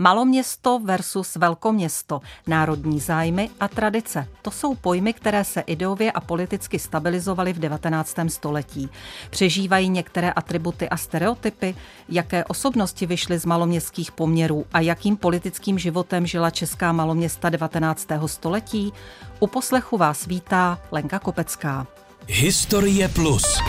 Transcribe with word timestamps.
Maloměsto 0.00 0.78
versus 0.84 1.36
velkoměsto, 1.36 2.20
národní 2.46 3.00
zájmy 3.00 3.50
a 3.60 3.68
tradice. 3.68 4.28
To 4.42 4.50
jsou 4.50 4.74
pojmy, 4.74 5.12
které 5.12 5.44
se 5.44 5.60
ideově 5.60 6.12
a 6.12 6.20
politicky 6.20 6.78
stabilizovaly 6.78 7.52
v 7.52 7.58
19. 7.58 8.16
století. 8.28 8.88
Přežívají 9.30 9.88
některé 9.88 10.32
atributy 10.32 10.88
a 10.88 10.96
stereotypy? 10.96 11.74
Jaké 12.08 12.44
osobnosti 12.44 13.06
vyšly 13.06 13.38
z 13.38 13.44
maloměstských 13.44 14.12
poměrů 14.12 14.66
a 14.72 14.80
jakým 14.80 15.16
politickým 15.16 15.78
životem 15.78 16.26
žila 16.26 16.50
česká 16.50 16.92
maloměsta 16.92 17.48
19. 17.48 18.08
století? 18.26 18.92
U 19.40 19.46
poslechu 19.46 19.96
vás 19.96 20.26
vítá 20.26 20.78
Lenka 20.92 21.18
Kopecká. 21.18 21.86
Historie 22.26 23.08
plus. 23.08 23.60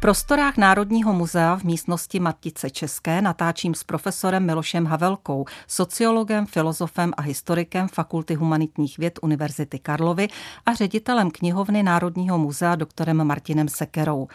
Prostorách 0.00 0.56
Národního 0.56 1.12
muzea 1.12 1.56
v 1.56 1.64
místnosti 1.64 2.20
Matice 2.20 2.70
České 2.70 3.22
natáčím 3.22 3.74
s 3.74 3.84
profesorem 3.84 4.46
Milošem 4.46 4.86
Havelkou, 4.86 5.44
sociologem, 5.66 6.46
filozofem 6.46 7.12
a 7.16 7.22
historikem 7.22 7.88
Fakulty 7.88 8.34
humanitních 8.34 8.98
věd 8.98 9.18
Univerzity 9.22 9.78
Karlovy 9.78 10.28
a 10.66 10.74
ředitelem 10.74 11.30
knihovny 11.30 11.82
Národního 11.82 12.38
muzea 12.38 12.74
doktorem 12.74 13.24
Martinem 13.24 13.68
Sekerou. 13.68 14.28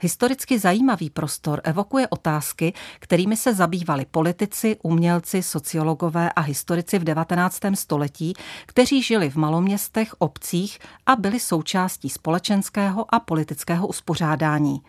Historicky 0.00 0.58
zajímavý 0.58 1.10
prostor 1.10 1.60
evokuje 1.64 2.08
otázky, 2.08 2.72
kterými 3.00 3.36
se 3.36 3.54
zabývali 3.54 4.06
politici, 4.10 4.76
umělci, 4.82 5.42
sociologové 5.42 6.32
a 6.32 6.40
historici 6.40 6.98
v 6.98 7.04
19. 7.04 7.60
století, 7.74 8.34
kteří 8.66 9.02
žili 9.02 9.30
v 9.30 9.36
maloměstech, 9.36 10.14
obcích 10.18 10.78
a 11.06 11.16
byli 11.16 11.40
součástí 11.40 12.10
společenského 12.10 13.14
a 13.14 13.20
politického 13.20 13.86
uspořádání. 13.86 14.82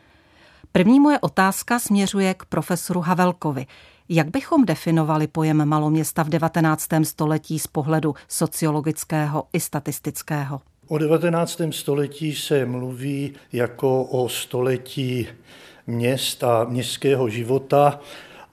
První 0.78 1.00
moje 1.00 1.20
otázka 1.20 1.80
směřuje 1.80 2.34
k 2.34 2.46
profesoru 2.46 3.02
Havelkovi. 3.02 3.66
Jak 4.10 4.30
bychom 4.30 4.66
definovali 4.66 5.28
pojem 5.28 5.66
maloměsta 5.66 6.24
v 6.24 6.30
19. 6.30 6.88
století 7.04 7.60
z 7.60 7.68
pohledu 7.68 8.16
sociologického 8.28 9.44
i 9.54 9.60
statistického? 9.60 10.62
O 10.88 10.98
19. 10.98 11.62
století 11.72 12.36
se 12.36 12.66
mluví 12.66 13.34
jako 13.54 14.04
o 14.04 14.30
století 14.30 15.28
měst 15.88 16.44
a 16.44 16.64
městského 16.64 17.30
života, 17.30 18.00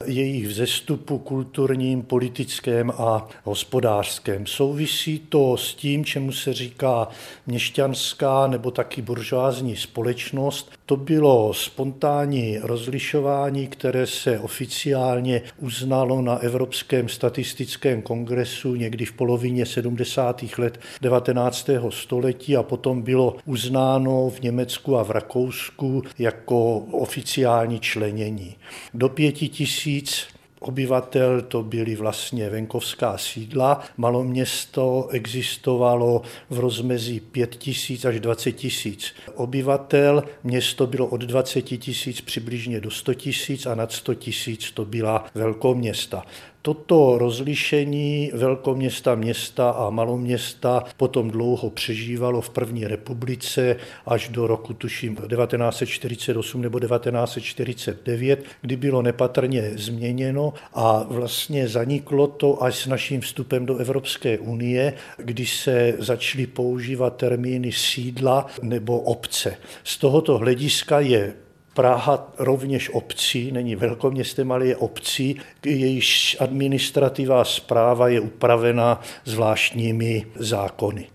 jejich 0.06 0.48
vzestupu 0.48 1.18
kulturním, 1.18 2.02
politickém 2.02 2.90
a 2.90 3.28
hospodářském. 3.44 4.46
Souvisí 4.46 5.18
to 5.18 5.56
s 5.56 5.74
tím, 5.74 6.04
čemu 6.04 6.32
se 6.32 6.52
říká 6.52 7.08
měšťanská 7.46 8.46
nebo 8.46 8.70
taky 8.70 9.02
buržoázní 9.02 9.76
společnost. 9.76 10.72
To 10.86 10.96
bylo 10.96 11.54
spontánní 11.54 12.58
rozlišování, 12.62 13.66
které 13.66 14.06
se 14.06 14.38
oficiálně 14.38 15.42
uznalo 15.58 16.22
na 16.22 16.36
Evropském 16.36 17.08
statistickém 17.08 18.02
kongresu 18.02 18.74
někdy 18.74 19.04
v 19.04 19.12
polovině 19.12 19.66
70. 19.66 20.44
let 20.58 20.80
19. 21.00 21.70
století 21.90 22.56
a 22.56 22.62
potom 22.62 23.02
bylo 23.02 23.36
uznáno 23.46 24.30
v 24.30 24.40
Německu 24.40 24.98
a 24.98 25.02
v 25.02 25.10
Rakousku 25.10 26.02
jako 26.18 26.78
oficiální 26.78 27.80
členění. 27.80 28.56
Do 28.94 29.08
pěti 29.08 29.48
tisíc 29.48 29.83
tisíc 29.84 30.26
obyvatel, 30.60 31.42
to 31.42 31.62
byly 31.62 31.96
vlastně 31.96 32.50
venkovská 32.50 33.18
sídla. 33.18 33.80
Maloměsto 33.96 35.08
existovalo 35.10 36.22
v 36.50 36.58
rozmezí 36.58 37.20
5 37.20 37.56
tisíc 37.56 38.04
až 38.04 38.20
20 38.20 38.52
tisíc 38.52 39.14
obyvatel. 39.34 40.24
Město 40.44 40.86
bylo 40.86 41.06
od 41.06 41.20
20 41.20 41.62
tisíc 41.62 42.20
přibližně 42.20 42.80
do 42.80 42.90
100 42.90 43.14
tisíc 43.14 43.66
a 43.66 43.74
nad 43.74 43.92
100 43.92 44.14
tisíc 44.14 44.70
to 44.70 44.84
byla 44.84 45.24
velkoměsta. 45.34 46.22
Toto 46.66 47.18
rozlišení 47.18 48.30
velkoměsta, 48.34 49.14
města 49.14 49.70
a 49.70 49.90
maloměsta 49.90 50.84
potom 50.96 51.30
dlouho 51.30 51.70
přežívalo 51.70 52.40
v 52.40 52.50
první 52.50 52.86
republice 52.86 53.76
až 54.06 54.28
do 54.28 54.46
roku, 54.46 54.74
tuším, 54.74 55.16
1948 55.16 56.62
nebo 56.62 56.80
1949, 56.80 58.44
kdy 58.60 58.76
bylo 58.76 59.02
nepatrně 59.02 59.70
změněno 59.74 60.52
a 60.74 61.06
vlastně 61.08 61.68
zaniklo 61.68 62.26
to 62.26 62.62
až 62.62 62.74
s 62.76 62.86
naším 62.86 63.20
vstupem 63.20 63.66
do 63.66 63.76
Evropské 63.76 64.38
unie, 64.38 64.92
kdy 65.16 65.46
se 65.46 65.94
začaly 65.98 66.46
používat 66.46 67.16
termíny 67.16 67.72
sídla 67.72 68.46
nebo 68.62 69.00
obce. 69.00 69.56
Z 69.84 69.98
tohoto 69.98 70.38
hlediska 70.38 71.00
je 71.00 71.43
Praha 71.74 72.32
rovněž 72.38 72.90
obcí, 72.90 73.52
není 73.52 73.76
velkoměstem, 73.76 74.52
ale 74.52 74.66
je 74.66 74.76
obcí, 74.76 75.40
jejíž 75.66 76.36
administrativa 76.40 77.44
zpráva 77.44 78.08
je 78.08 78.20
upravena 78.20 79.00
zvláštními 79.24 80.26
zákony. 80.36 81.06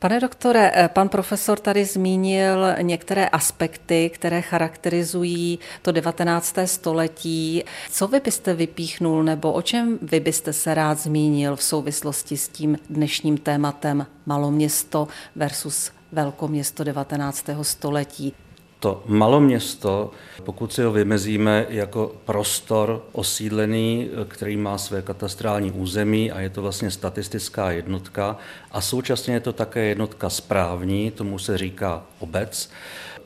Pane 0.00 0.20
doktore, 0.20 0.72
eh, 0.74 0.88
pan 0.88 1.08
profesor 1.08 1.58
tady 1.58 1.84
zmínil 1.84 2.66
některé 2.82 3.28
aspekty, 3.28 4.10
které 4.14 4.42
charakterizují 4.42 5.58
to 5.82 5.92
19. 5.92 6.66
století. 6.66 7.64
Co 7.90 8.08
vy 8.08 8.20
byste 8.20 8.54
vypíchnul 8.54 9.22
nebo 9.22 9.52
o 9.52 9.62
čem 9.62 9.98
vy 10.02 10.20
byste 10.20 10.52
se 10.52 10.74
rád 10.74 10.98
zmínil 10.98 11.56
v 11.56 11.62
souvislosti 11.62 12.36
s 12.36 12.48
tím 12.48 12.78
dnešním 12.90 13.38
tématem 13.38 14.06
maloměsto 14.26 15.08
versus 15.36 15.90
velkoměsto 16.12 16.84
19. 16.84 17.46
století? 17.62 18.34
To 18.80 19.02
maloměsto, 19.06 20.10
pokud 20.44 20.72
si 20.72 20.82
ho 20.82 20.92
vymezíme 20.92 21.66
jako 21.68 22.14
prostor 22.24 23.02
osídlený, 23.12 24.10
který 24.28 24.56
má 24.56 24.78
své 24.78 25.02
katastrální 25.02 25.70
území 25.70 26.32
a 26.32 26.40
je 26.40 26.50
to 26.50 26.62
vlastně 26.62 26.90
statistická 26.90 27.70
jednotka 27.70 28.36
a 28.70 28.80
současně 28.80 29.34
je 29.34 29.40
to 29.40 29.52
také 29.52 29.84
jednotka 29.84 30.30
správní, 30.30 31.10
tomu 31.10 31.38
se 31.38 31.58
říká 31.58 32.02
obec. 32.18 32.70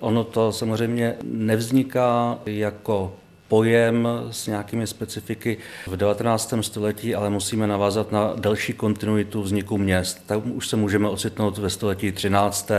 Ono 0.01 0.25
to 0.25 0.53
samozřejmě 0.53 1.15
nevzniká 1.23 2.39
jako 2.47 3.13
pojem 3.49 4.09
s 4.31 4.47
nějakými 4.47 4.87
specifiky 4.87 5.59
v 5.87 5.97
19. 5.97 6.55
století, 6.61 7.15
ale 7.15 7.31
musíme 7.31 7.67
navázat 7.67 8.13
na 8.13 8.33
další 8.37 8.73
kontinuitu 8.73 9.43
vzniku 9.43 9.79
měst. 9.79 10.27
Tam 10.27 10.43
už 10.53 10.69
se 10.69 10.77
můžeme 10.77 11.09
ocitnout 11.09 11.59
ve 11.59 11.71
století 11.71 12.13
13. 12.13 12.71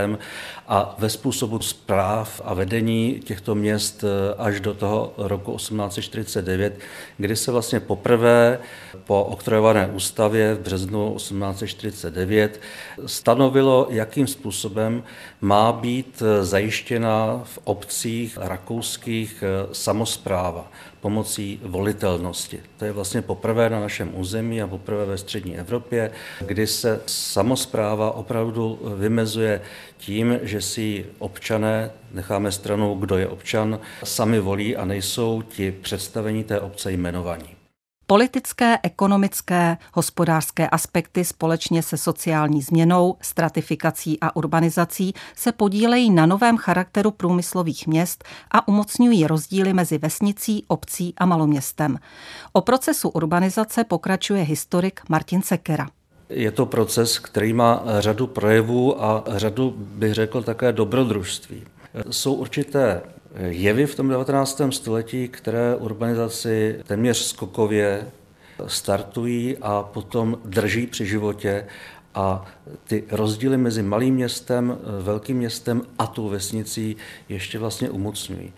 a 0.67 0.95
ve 0.97 1.09
způsobu 1.09 1.59
zpráv 1.59 2.41
a 2.45 2.53
vedení 2.53 3.19
těchto 3.25 3.55
měst 3.55 4.03
eh, 4.03 4.35
až 4.37 4.59
do 4.59 4.73
toho 4.73 5.13
roku 5.17 5.55
1849, 5.55 6.79
kdy 7.17 7.35
se 7.35 7.51
vlastně 7.51 7.79
poprvé 7.79 8.59
po 9.03 9.23
oktrojované 9.23 9.87
ústavě 9.87 10.55
v 10.55 10.59
březnu 10.59 11.15
1849 11.15 12.61
stanovilo, 13.05 13.87
jakým 13.89 14.27
způsobem 14.27 15.03
má 15.41 15.71
být 15.71 16.21
eh, 16.25 16.45
zajištěna 16.45 17.41
v 17.43 17.59
obcích 17.63 18.37
rakouských 18.41 19.43
eh, 19.43 19.67
samozpráva 19.71 20.71
pomocí 21.05 21.59
volitelnosti. 21.63 22.59
To 22.77 22.85
je 22.85 22.91
vlastně 22.91 23.21
poprvé 23.21 23.69
na 23.69 23.79
našem 23.79 24.09
území 24.13 24.61
a 24.61 24.67
poprvé 24.67 25.05
ve 25.05 25.17
střední 25.17 25.57
Evropě, 25.57 26.11
kdy 26.45 26.67
se 26.67 27.01
samozpráva 27.05 28.11
opravdu 28.11 28.79
vymezuje 28.97 29.61
tím, 29.97 30.39
že 30.41 30.61
si 30.61 31.05
občané, 31.19 31.91
necháme 32.11 32.51
stranou, 32.51 32.95
kdo 32.95 33.17
je 33.17 33.27
občan, 33.27 33.79
sami 34.03 34.39
volí 34.39 34.75
a 34.75 34.85
nejsou 34.85 35.41
ti 35.41 35.71
představení 35.71 36.43
té 36.43 36.59
obce 36.59 36.91
jmenovaní. 36.91 37.54
Politické, 38.07 38.77
ekonomické, 38.83 39.77
hospodářské 39.93 40.69
aspekty 40.69 41.25
společně 41.25 41.83
se 41.83 41.97
sociální 41.97 42.61
změnou, 42.61 43.15
stratifikací 43.21 44.17
a 44.21 44.35
urbanizací 44.35 45.13
se 45.35 45.51
podílejí 45.51 46.11
na 46.11 46.25
novém 46.25 46.57
charakteru 46.57 47.11
průmyslových 47.11 47.87
měst 47.87 48.23
a 48.51 48.67
umocňují 48.67 49.27
rozdíly 49.27 49.73
mezi 49.73 49.97
vesnicí, 49.97 50.63
obcí 50.67 51.13
a 51.17 51.25
maloměstem. 51.25 51.99
O 52.53 52.61
procesu 52.61 53.09
urbanizace 53.09 53.83
pokračuje 53.83 54.43
historik 54.43 55.01
Martin 55.09 55.41
Sekera. 55.41 55.87
Je 56.29 56.51
to 56.51 56.65
proces, 56.65 57.19
který 57.19 57.53
má 57.53 57.83
řadu 57.99 58.27
projevů 58.27 59.03
a 59.03 59.23
řadu, 59.27 59.73
bych 59.77 60.13
řekl, 60.13 60.43
také 60.43 60.71
dobrodružství. 60.73 61.63
Jsou 62.11 62.33
určité 62.33 63.01
jevy 63.39 63.85
v 63.85 63.95
tom 63.95 64.09
19. 64.09 64.61
století, 64.69 65.27
které 65.27 65.75
urbanizaci 65.75 66.79
téměř 66.87 67.17
skokově 67.17 68.07
startují 68.67 69.57
a 69.61 69.83
potom 69.93 70.37
drží 70.45 70.87
při 70.87 71.05
životě 71.05 71.65
a 72.15 72.45
ty 72.83 73.03
rozdíly 73.11 73.57
mezi 73.57 73.83
malým 73.83 74.15
městem, 74.15 74.77
velkým 75.01 75.37
městem 75.37 75.81
a 75.99 76.07
tou 76.07 76.29
vesnicí 76.29 76.95
ještě 77.29 77.59
vlastně 77.59 77.89
umocňují. 77.89 78.53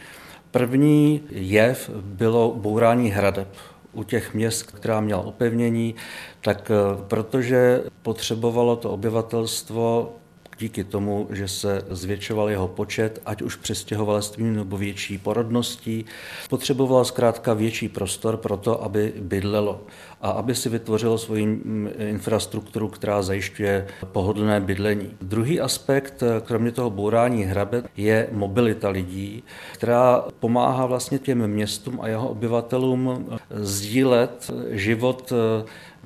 První 0.52 1.22
jev 1.30 1.90
bylo 1.94 2.54
bourání 2.56 3.10
hradeb 3.10 3.48
u 3.94 4.04
těch 4.04 4.34
měst, 4.34 4.72
která 4.72 5.02
měla 5.02 5.22
opevnění, 5.22 5.96
tak 6.42 6.72
protože 7.08 7.84
potřebovalo 8.02 8.76
to 8.76 8.90
obyvatelstvo 8.90 10.14
díky 10.60 10.84
tomu, 10.84 11.28
že 11.30 11.48
se 11.48 11.82
zvětšoval 11.90 12.50
jeho 12.50 12.68
počet, 12.68 13.22
ať 13.26 13.42
už 13.42 13.56
přestěhovalstvím 13.56 14.56
nebo 14.56 14.78
větší 14.78 15.18
porodností, 15.18 16.06
potřeboval 16.50 17.06
zkrátka 17.06 17.54
větší 17.54 17.90
prostor 17.90 18.38
pro 18.38 18.58
to, 18.58 18.84
aby 18.84 19.14
bydlelo 19.18 19.82
a 20.22 20.30
aby 20.30 20.56
si 20.56 20.70
vytvořilo 20.70 21.18
svoji 21.18 21.46
mm, 21.46 21.90
infrastrukturu, 21.98 22.88
která 22.88 23.22
zajišťuje 23.22 23.88
pohodlné 24.12 24.62
bydlení. 24.62 25.12
Druhý 25.22 25.60
aspekt, 25.60 26.24
kromě 26.46 26.72
toho 26.72 26.90
bourání 26.90 27.44
hrabe, 27.44 27.84
je 27.98 28.28
mobilita 28.32 28.90
lidí, 28.90 29.44
která 29.74 30.26
pomáhá 30.40 30.86
vlastně 30.86 31.20
těm 31.20 31.48
městům 31.48 32.00
a 32.02 32.08
jeho 32.08 32.30
obyvatelům 32.30 33.30
sdílet 33.50 34.52
život 34.70 35.34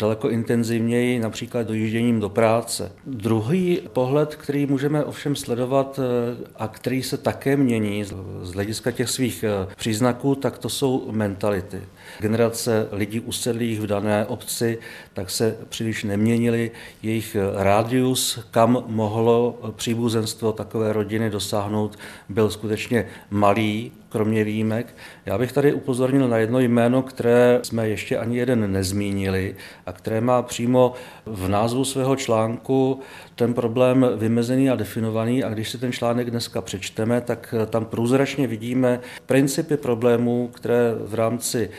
daleko 0.01 0.29
intenzivněji, 0.29 1.19
například 1.19 1.67
dojížděním 1.67 2.19
do 2.19 2.29
práce. 2.29 2.91
Druhý 3.05 3.81
pohled, 3.93 4.35
který 4.35 4.65
můžeme 4.65 5.03
ovšem 5.03 5.35
sledovat 5.35 5.99
eh, 5.99 6.47
a 6.55 6.67
který 6.67 7.03
se 7.03 7.17
také 7.17 7.57
mění 7.57 8.03
z 8.41 8.51
hlediska 8.53 8.91
těch 8.91 9.09
svých 9.09 9.43
eh, 9.43 9.67
příznaků, 9.75 10.35
tak 10.35 10.57
to 10.57 10.69
jsou 10.69 11.07
mentality. 11.11 11.81
Generace 12.19 12.87
lidí 12.91 13.19
usedlých 13.19 13.79
v 13.81 13.87
dané 13.87 14.25
obci 14.25 14.77
tak 15.13 15.29
se 15.29 15.57
příliš 15.69 16.03
neměnily. 16.03 16.71
Jejich 17.03 17.35
eh, 17.35 17.63
rádius, 17.63 18.39
kam 18.51 18.83
mohlo 18.87 19.59
příbuzenstvo 19.75 20.51
takové 20.51 20.93
rodiny 20.93 21.29
dosáhnout, 21.29 21.99
byl 22.29 22.49
skutečně 22.49 23.07
malý, 23.29 23.91
kromě 24.11 24.43
výjimek. 24.43 24.95
Já 25.25 25.37
bych 25.37 25.51
tady 25.51 25.73
upozornil 25.73 26.27
na 26.27 26.37
jedno 26.37 26.59
jméno, 26.59 27.01
které 27.01 27.59
jsme 27.63 27.89
ještě 27.89 28.17
ani 28.17 28.37
jeden 28.37 28.71
nezmínili 28.71 29.55
a 29.85 29.91
které 29.91 30.21
má 30.21 30.41
přímo 30.41 30.93
v 31.25 31.49
názvu 31.49 31.85
svého 31.85 32.15
článku 32.15 32.99
ten 33.35 33.53
problém 33.53 34.05
vymezený 34.15 34.69
a 34.69 34.75
definovaný 34.75 35.43
a 35.43 35.49
když 35.49 35.69
si 35.69 35.77
ten 35.77 35.91
článek 35.91 36.31
dneska 36.31 36.61
přečteme, 36.61 37.21
tak 37.21 37.55
tam 37.69 37.85
průzračně 37.85 38.47
vidíme 38.47 38.99
principy 39.25 39.77
problémů, 39.77 40.49
které 40.53 40.95
v 41.05 41.13
rámci 41.13 41.69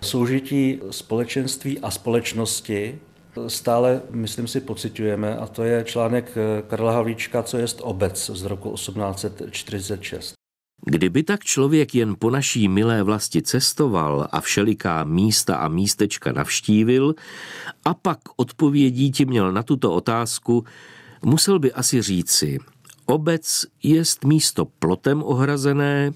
soužití 0.00 0.80
společenství 0.90 1.78
a 1.78 1.90
společnosti 1.90 2.98
stále, 3.48 4.02
myslím 4.10 4.48
si, 4.48 4.60
pocitujeme, 4.60 5.36
a 5.36 5.46
to 5.46 5.64
je 5.64 5.84
článek 5.84 6.32
Karla 6.68 6.92
Havlíčka, 6.92 7.42
co 7.42 7.58
jest 7.58 7.80
obec 7.82 8.30
z 8.34 8.44
roku 8.44 8.72
1846. 8.74 10.43
Kdyby 10.86 11.22
tak 11.22 11.44
člověk 11.44 11.94
jen 11.94 12.16
po 12.18 12.30
naší 12.30 12.68
milé 12.68 13.02
vlasti 13.02 13.42
cestoval 13.42 14.28
a 14.32 14.40
všeliká 14.40 15.04
místa 15.04 15.56
a 15.56 15.68
místečka 15.68 16.32
navštívil 16.32 17.14
a 17.84 17.94
pak 17.94 18.18
odpovědí 18.36 19.12
ti 19.12 19.24
měl 19.24 19.52
na 19.52 19.62
tuto 19.62 19.92
otázku, 19.92 20.64
musel 21.24 21.58
by 21.58 21.72
asi 21.72 22.02
říci, 22.02 22.58
obec 23.06 23.66
jest 23.82 24.24
místo 24.24 24.64
plotem 24.64 25.22
ohrazené, 25.22 26.12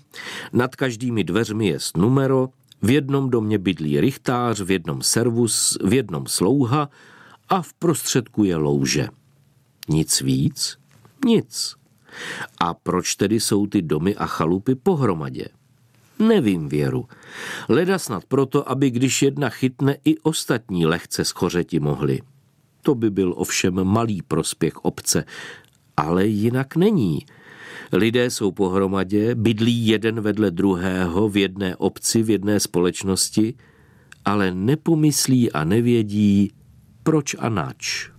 nad 0.52 0.76
každými 0.76 1.24
dveřmi 1.24 1.66
jest 1.66 1.96
numero, 1.96 2.48
v 2.82 2.90
jednom 2.90 3.30
domě 3.30 3.58
bydlí 3.58 4.00
rychtář, 4.00 4.60
v 4.60 4.70
jednom 4.70 5.02
servus, 5.02 5.78
v 5.84 5.92
jednom 5.92 6.26
slouha 6.26 6.88
a 7.48 7.62
v 7.62 7.74
prostředku 7.74 8.44
je 8.44 8.56
louže. 8.56 9.08
Nic 9.88 10.20
víc? 10.20 10.78
Nic. 11.24 11.74
A 12.60 12.74
proč 12.74 13.14
tedy 13.14 13.40
jsou 13.40 13.66
ty 13.66 13.82
domy 13.82 14.16
a 14.16 14.26
chalupy 14.26 14.74
pohromadě? 14.74 15.44
Nevím 16.18 16.68
věru. 16.68 17.08
Leda 17.68 17.98
snad 17.98 18.24
proto, 18.24 18.70
aby 18.70 18.90
když 18.90 19.22
jedna 19.22 19.48
chytne, 19.48 19.96
i 20.04 20.18
ostatní 20.18 20.86
lehce 20.86 21.24
schořeti 21.24 21.80
mohli. 21.80 22.20
To 22.82 22.94
by 22.94 23.10
byl 23.10 23.34
ovšem 23.36 23.84
malý 23.84 24.22
prospěch 24.22 24.76
obce, 24.76 25.24
ale 25.96 26.26
jinak 26.26 26.76
není. 26.76 27.26
Lidé 27.92 28.30
jsou 28.30 28.52
pohromadě, 28.52 29.34
bydlí 29.34 29.86
jeden 29.86 30.20
vedle 30.20 30.50
druhého 30.50 31.28
v 31.28 31.36
jedné 31.36 31.76
obci, 31.76 32.22
v 32.22 32.30
jedné 32.30 32.60
společnosti, 32.60 33.54
ale 34.24 34.54
nepomyslí 34.54 35.52
a 35.52 35.64
nevědí, 35.64 36.52
proč 37.02 37.36
a 37.38 37.48
nač. 37.48 38.10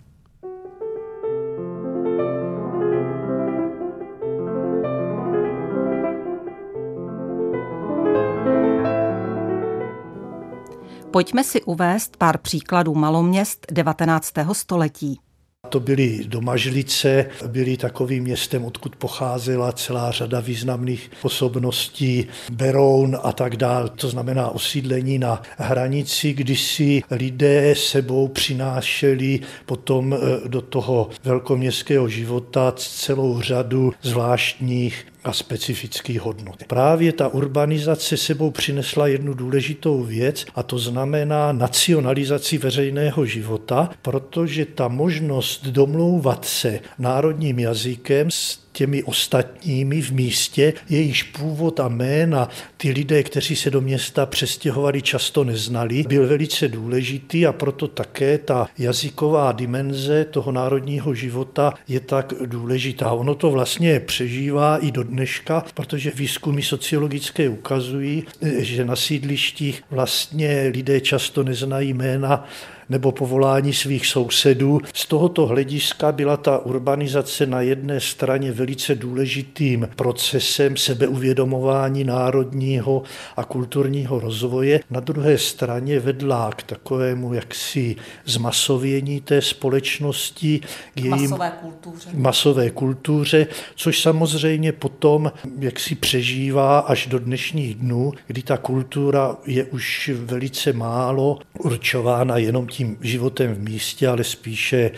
Pojďme 11.10 11.44
si 11.44 11.62
uvést 11.62 12.16
pár 12.16 12.38
příkladů 12.38 12.94
maloměst 12.94 13.66
19. 13.72 14.32
století. 14.52 15.20
To 15.68 15.80
byly 15.80 16.20
domažlice, 16.26 17.26
byly 17.46 17.76
takovým 17.76 18.22
městem, 18.24 18.64
odkud 18.64 18.96
pocházela 18.96 19.72
celá 19.72 20.10
řada 20.10 20.40
významných 20.40 21.10
osobností, 21.22 22.26
Beroun 22.52 23.18
a 23.22 23.32
tak 23.32 23.56
dále. 23.56 23.90
To 23.90 24.08
znamená 24.08 24.50
osídlení 24.50 25.18
na 25.18 25.42
hranici, 25.58 26.32
kdy 26.32 26.56
si 26.56 27.02
lidé 27.10 27.74
sebou 27.74 28.28
přinášeli 28.28 29.40
potom 29.66 30.14
eh, 30.14 30.48
do 30.48 30.60
toho 30.60 31.08
velkoměstského 31.24 32.08
života 32.08 32.72
celou 32.76 33.40
řadu 33.40 33.92
zvláštních 34.02 35.06
a 35.24 35.32
specifických 35.32 36.20
hodnot. 36.20 36.64
Právě 36.66 37.12
ta 37.12 37.28
urbanizace 37.28 38.16
sebou 38.16 38.50
přinesla 38.50 39.06
jednu 39.06 39.34
důležitou 39.34 40.02
věc 40.02 40.46
a 40.54 40.62
to 40.62 40.78
znamená 40.78 41.52
nacionalizaci 41.52 42.58
veřejného 42.58 43.26
života, 43.26 43.90
protože 44.02 44.64
ta 44.64 44.88
možnost 44.88 45.66
domlouvat 45.66 46.44
se 46.44 46.80
národním 46.98 47.58
jazykem 47.58 48.30
s 48.30 48.69
těmi 48.72 49.02
ostatními 49.02 50.02
v 50.02 50.10
místě, 50.10 50.72
jejíž 50.88 51.22
původ 51.22 51.80
a 51.80 51.88
jména 51.88 52.48
ty 52.76 52.90
lidé, 52.90 53.22
kteří 53.22 53.56
se 53.56 53.70
do 53.70 53.80
města 53.80 54.26
přestěhovali, 54.26 55.02
často 55.02 55.44
neznali, 55.44 56.04
byl 56.08 56.26
velice 56.26 56.68
důležitý 56.68 57.46
a 57.46 57.52
proto 57.52 57.88
také 57.88 58.38
ta 58.38 58.68
jazyková 58.78 59.52
dimenze 59.52 60.24
toho 60.24 60.52
národního 60.52 61.14
života 61.14 61.74
je 61.88 62.00
tak 62.00 62.32
důležitá. 62.46 63.12
Ono 63.12 63.34
to 63.34 63.50
vlastně 63.50 64.00
přežívá 64.00 64.76
i 64.76 64.90
do 64.92 65.02
dneška, 65.02 65.64
protože 65.74 66.12
výzkumy 66.14 66.62
sociologické 66.62 67.48
ukazují, 67.48 68.24
že 68.58 68.84
na 68.84 68.96
sídlištích 68.96 69.82
vlastně 69.90 70.70
lidé 70.74 71.00
často 71.00 71.42
neznají 71.42 71.92
jména 71.92 72.48
nebo 72.90 73.12
povolání 73.12 73.72
svých 73.72 74.06
sousedů. 74.06 74.80
Z 74.94 75.06
tohoto 75.06 75.46
hlediska 75.46 76.12
byla 76.12 76.36
ta 76.36 76.58
urbanizace 76.58 77.46
na 77.46 77.60
jedné 77.60 78.00
straně 78.00 78.52
velice 78.52 78.94
důležitým 78.94 79.88
procesem 79.96 80.76
sebeuvědomování 80.76 82.04
národního 82.04 83.02
a 83.36 83.44
kulturního 83.44 84.20
rozvoje, 84.20 84.80
na 84.90 85.00
druhé 85.00 85.38
straně 85.38 86.00
vedla 86.00 86.50
k 86.50 86.62
takovému 86.62 87.34
jaksi 87.34 87.96
zmasovění 88.24 89.20
té 89.20 89.42
společnosti, 89.42 90.60
k 90.94 91.00
jejím 91.00 91.30
masové 91.30 91.52
kultuře. 91.60 92.10
masové 92.14 92.70
kultuře, 92.70 93.46
což 93.74 94.00
samozřejmě 94.00 94.72
potom 94.72 95.32
jaksi 95.58 95.94
přežívá 95.94 96.78
až 96.78 97.06
do 97.06 97.18
dnešních 97.18 97.74
dnů, 97.74 98.12
kdy 98.26 98.42
ta 98.42 98.56
kultura 98.56 99.36
je 99.46 99.64
už 99.64 100.10
velice 100.14 100.72
málo 100.72 101.38
určována 101.58 102.36
jenom 102.36 102.66
tím 102.66 102.79
tím 102.80 102.96
životem 103.00 103.54
v 103.54 103.58
místě, 103.58 104.08
ale 104.08 104.24
spíše 104.24 104.90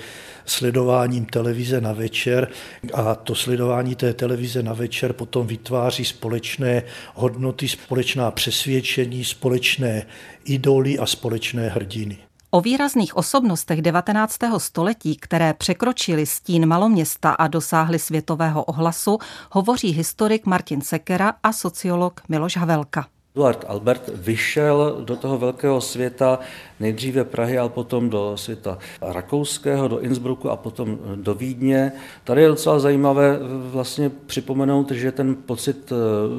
sledováním 0.46 1.26
televize 1.26 1.80
na 1.80 1.92
večer 1.92 2.48
a 2.94 3.14
to 3.14 3.34
sledování 3.34 3.94
té 3.94 4.14
televize 4.14 4.62
na 4.62 4.72
večer 4.72 5.12
potom 5.12 5.46
vytváří 5.46 6.04
společné 6.04 6.82
hodnoty, 7.14 7.68
společná 7.68 8.30
přesvědčení, 8.30 9.24
společné 9.24 10.06
idoly 10.44 10.98
a 10.98 11.06
společné 11.06 11.68
hrdiny. 11.68 12.18
O 12.50 12.60
výrazných 12.60 13.16
osobnostech 13.16 13.82
19. 13.82 14.36
století, 14.58 15.16
které 15.16 15.54
překročili 15.54 16.26
stín 16.26 16.66
maloměsta 16.66 17.30
a 17.30 17.46
dosáhly 17.46 17.98
světového 17.98 18.64
ohlasu, 18.64 19.18
hovoří 19.50 19.90
historik 19.90 20.46
Martin 20.46 20.80
Sekera 20.80 21.34
a 21.42 21.52
sociolog 21.52 22.20
Miloš 22.28 22.56
Havelka. 22.56 23.06
Eduard 23.36 23.64
Albert 23.68 24.10
vyšel 24.14 25.00
do 25.04 25.16
toho 25.16 25.38
velkého 25.38 25.80
světa, 25.80 26.38
nejdříve 26.80 27.24
Prahy, 27.24 27.58
ale 27.58 27.68
potom 27.68 28.10
do 28.10 28.32
světa 28.36 28.78
rakouského, 29.02 29.88
do 29.88 30.00
Innsbrucku 30.00 30.50
a 30.50 30.56
potom 30.56 30.98
do 31.14 31.34
Vídně. 31.34 31.92
Tady 32.24 32.42
je 32.42 32.48
docela 32.48 32.78
zajímavé 32.78 33.38
vlastně 33.70 34.10
připomenout, 34.26 34.90
že 34.90 35.12
ten 35.12 35.34
pocit 35.34 35.92
eh, 35.92 35.96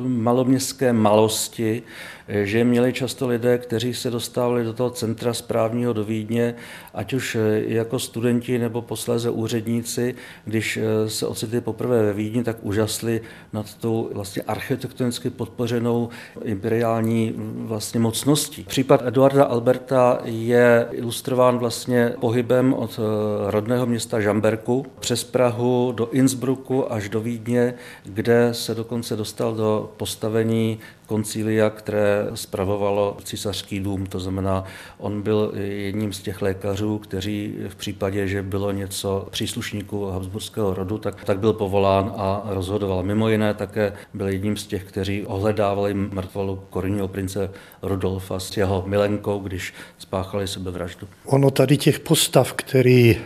maloměstské 0.08 0.94
malosti 0.94 1.84
že 2.28 2.64
měli 2.64 2.94
často 2.94 3.28
lidé, 3.28 3.58
kteří 3.58 3.94
se 3.94 4.12
dostávali 4.12 4.64
do 4.64 4.74
toho 4.74 4.90
centra 4.90 5.34
správního 5.34 5.94
do 5.94 6.04
Vídně, 6.04 6.56
ať 6.94 7.14
už 7.14 7.38
jako 7.68 8.00
studenti 8.00 8.60
nebo 8.60 8.82
posléze 8.82 9.30
úředníci, 9.30 10.16
když 10.46 10.80
se 11.08 11.28
ocitli 11.28 11.62
poprvé 11.62 12.02
ve 12.04 12.14
Vídni, 12.14 12.44
tak 12.44 12.58
užasli 12.62 13.22
nad 13.54 13.74
tou 13.74 14.10
vlastně 14.14 14.42
architektonicky 14.42 15.30
podpořenou 15.30 16.10
imperiální 16.44 17.34
vlastně 17.56 18.00
mocností. 18.00 18.64
Případ 18.64 19.08
Eduarda 19.08 19.44
Alberta 19.44 20.20
je 20.24 20.88
ilustrován 20.92 21.58
vlastně 21.58 22.14
pohybem 22.20 22.74
od 22.74 23.00
rodného 23.48 23.86
města 23.86 24.20
Žamberku 24.20 24.86
přes 25.00 25.24
Prahu 25.24 25.92
do 25.96 26.10
Innsbrucku 26.12 26.94
až 26.94 27.10
do 27.10 27.22
Vídně, 27.22 27.74
kde 28.06 28.50
se 28.52 28.76
dokonce 28.76 29.16
dostal 29.16 29.56
do 29.56 29.92
postavení 29.98 30.80
koncilia, 31.06 31.70
které 31.70 32.28
spravovalo 32.34 33.18
císařský 33.24 33.80
dům. 33.80 34.06
To 34.06 34.20
znamená, 34.20 34.64
on 34.98 35.22
byl 35.22 35.52
jedním 35.56 36.14
z 36.14 36.22
těch 36.22 36.42
lékařů, 36.42 36.98
kteří 36.98 37.56
v 37.68 37.76
případě, 37.76 38.28
že 38.28 38.42
bylo 38.42 38.72
něco 38.72 39.28
příslušníků 39.32 40.06
Habsburského 40.06 40.74
rodu, 40.74 40.98
tak, 40.98 41.24
tak 41.26 41.40
byl 41.40 41.54
povolán 41.54 42.14
a 42.18 42.42
rozhodoval. 42.46 43.04
Mimo 43.04 43.30
jiné 43.30 43.54
také 43.54 43.94
byl 44.14 44.28
jedním 44.28 44.58
z 44.58 44.68
těch, 44.68 44.84
kteří 44.84 45.26
ohledávali 45.26 45.94
mrtvolu 45.94 46.64
korunního 46.70 47.08
prince 47.08 47.52
Rudolfa 47.82 48.40
s 48.40 48.58
jeho 48.58 48.84
milenkou, 48.88 49.40
když 49.40 49.74
spáchali 49.98 50.48
sebevraždu. 50.48 51.08
Ono 51.26 51.52
tady 51.52 51.78
těch 51.78 52.00
postav, 52.00 52.54
který 52.54 53.18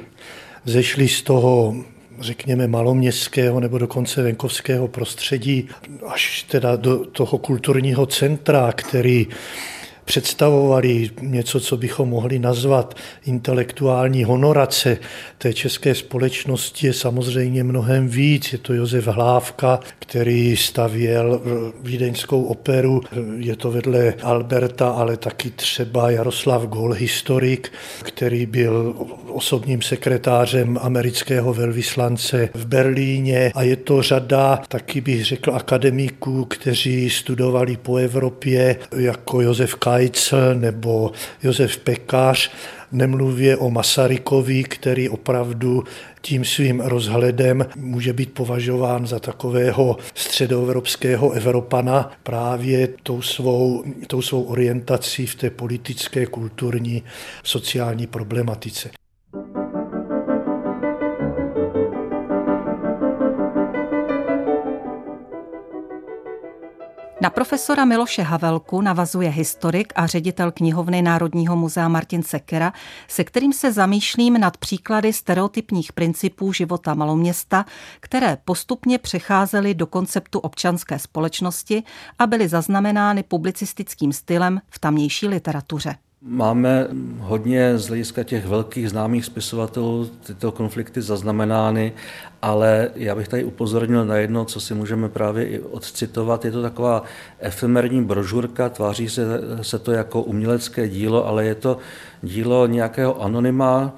zešli 0.66 1.08
z 1.08 1.22
toho 1.22 1.76
řekněme, 2.20 2.68
maloměstského 2.68 3.60
nebo 3.60 3.78
dokonce 3.78 4.22
venkovského 4.24 4.88
prostředí, 4.88 5.70
až 6.08 6.44
teda 6.44 6.76
do 6.76 7.06
toho 7.06 7.38
kulturního 7.38 8.06
centra, 8.06 8.72
který 8.76 9.28
představovali 10.08 11.10
něco, 11.22 11.60
co 11.60 11.78
bychom 11.78 12.10
mohli 12.10 12.40
nazvat 12.40 12.96
intelektuální 13.26 14.24
honorace 14.24 14.98
té 15.38 15.54
české 15.54 15.96
společnosti 15.96 16.88
je 16.88 16.94
samozřejmě 16.94 17.64
mnohem 17.64 18.08
víc. 18.08 18.54
Je 18.54 18.58
to 18.58 18.74
Josef 18.74 19.08
Hlávka, 19.08 19.80
který 20.00 20.58
stavěl 20.58 21.42
vídeňskou 21.84 22.44
operu. 22.44 23.02
Je 23.38 23.56
to 23.56 23.72
vedle 23.72 24.14
Alberta, 24.24 24.90
ale 24.90 25.18
taky 25.18 25.50
třeba 25.50 26.12
Jaroslav 26.12 26.64
Gol, 26.64 26.92
historik, 26.92 27.72
který 28.04 28.46
byl 28.46 28.96
osobním 29.28 29.82
sekretářem 29.82 30.80
amerického 30.82 31.54
velvyslance 31.54 32.50
v 32.54 32.66
Berlíně 32.66 33.52
a 33.56 33.64
je 33.64 33.76
to 33.76 34.02
řada, 34.02 34.60
taky 34.68 35.02
bych 35.02 35.26
řekl, 35.26 35.56
akademiků, 35.56 36.46
kteří 36.46 37.10
studovali 37.10 37.78
po 37.78 37.96
Evropě, 37.96 38.76
jako 38.96 39.42
Josef 39.42 39.76
Kajcel 39.98 40.56
nebo 40.56 41.12
Josef 41.44 41.78
Pekář, 41.78 42.52
nemluvě 42.92 43.58
o 43.58 43.70
Masarykovi, 43.70 44.64
který 44.64 45.10
opravdu 45.10 45.84
tím 46.22 46.46
svým 46.46 46.80
rozhledem 46.80 47.66
může 47.76 48.14
být 48.14 48.34
považován 48.34 49.08
za 49.08 49.20
takového 49.20 49.98
středoevropského 50.14 51.32
Evropana 51.32 52.12
právě 52.24 52.88
tou 53.04 53.22
svou, 53.22 53.84
tou 54.08 54.22
svou 54.22 54.44
orientací 54.44 55.26
v 55.26 55.36
té 55.36 55.50
politické, 55.50 56.26
kulturní, 56.26 57.04
sociální 57.44 58.08
problematice. 58.08 58.90
Na 67.22 67.30
profesora 67.30 67.86
Miloše 67.86 68.22
Havelku 68.22 68.82
navazuje 68.82 69.30
historik 69.30 69.94
a 69.96 70.08
ředitel 70.08 70.52
knihovny 70.52 71.02
Národního 71.02 71.56
muzea 71.56 71.88
Martin 71.88 72.24
Sekera, 72.24 72.74
se 73.08 73.24
kterým 73.24 73.54
se 73.54 73.72
zamýšlím 73.72 74.40
nad 74.40 74.58
příklady 74.58 75.14
stereotypních 75.14 75.94
principů 75.94 76.54
života 76.54 76.94
maloměsta, 76.94 77.66
které 78.00 78.38
postupně 78.46 78.98
přecházely 78.98 79.74
do 79.74 79.88
konceptu 79.88 80.40
občanské 80.40 81.00
společnosti 81.00 81.84
a 82.20 82.28
byly 82.28 82.48
zaznamenány 82.48 83.24
publicistickým 83.24 84.14
stylem 84.14 84.62
v 84.70 84.80
tamnější 84.80 85.28
literatuře. 85.28 85.96
Máme 86.22 86.88
hodně 87.20 87.78
z 87.78 87.88
hlediska 87.88 88.24
těch 88.24 88.46
velkých 88.46 88.90
známých 88.90 89.26
spisovatelů 89.26 90.10
tyto 90.24 90.52
konflikty 90.52 91.02
zaznamenány, 91.02 91.94
ale 92.42 92.90
já 92.96 93.16
bych 93.16 93.28
tady 93.28 93.44
upozornil 93.44 94.06
na 94.06 94.16
jedno, 94.16 94.46
co 94.46 94.60
si 94.60 94.74
můžeme 94.74 95.10
právě 95.10 95.48
i 95.48 95.60
odcitovat. 95.60 96.46
Je 96.46 96.52
to 96.52 96.62
taková 96.62 97.04
efemerní 97.40 98.04
brožurka, 98.04 98.70
tváří 98.70 99.10
se, 99.10 99.26
se 99.62 99.80
to 99.80 99.92
jako 99.92 100.22
umělecké 100.22 100.88
dílo, 100.88 101.28
ale 101.28 101.46
je 101.46 101.56
to 101.56 101.78
dílo 102.22 102.68
nějakého 102.68 103.22
anonyma, 103.22 103.96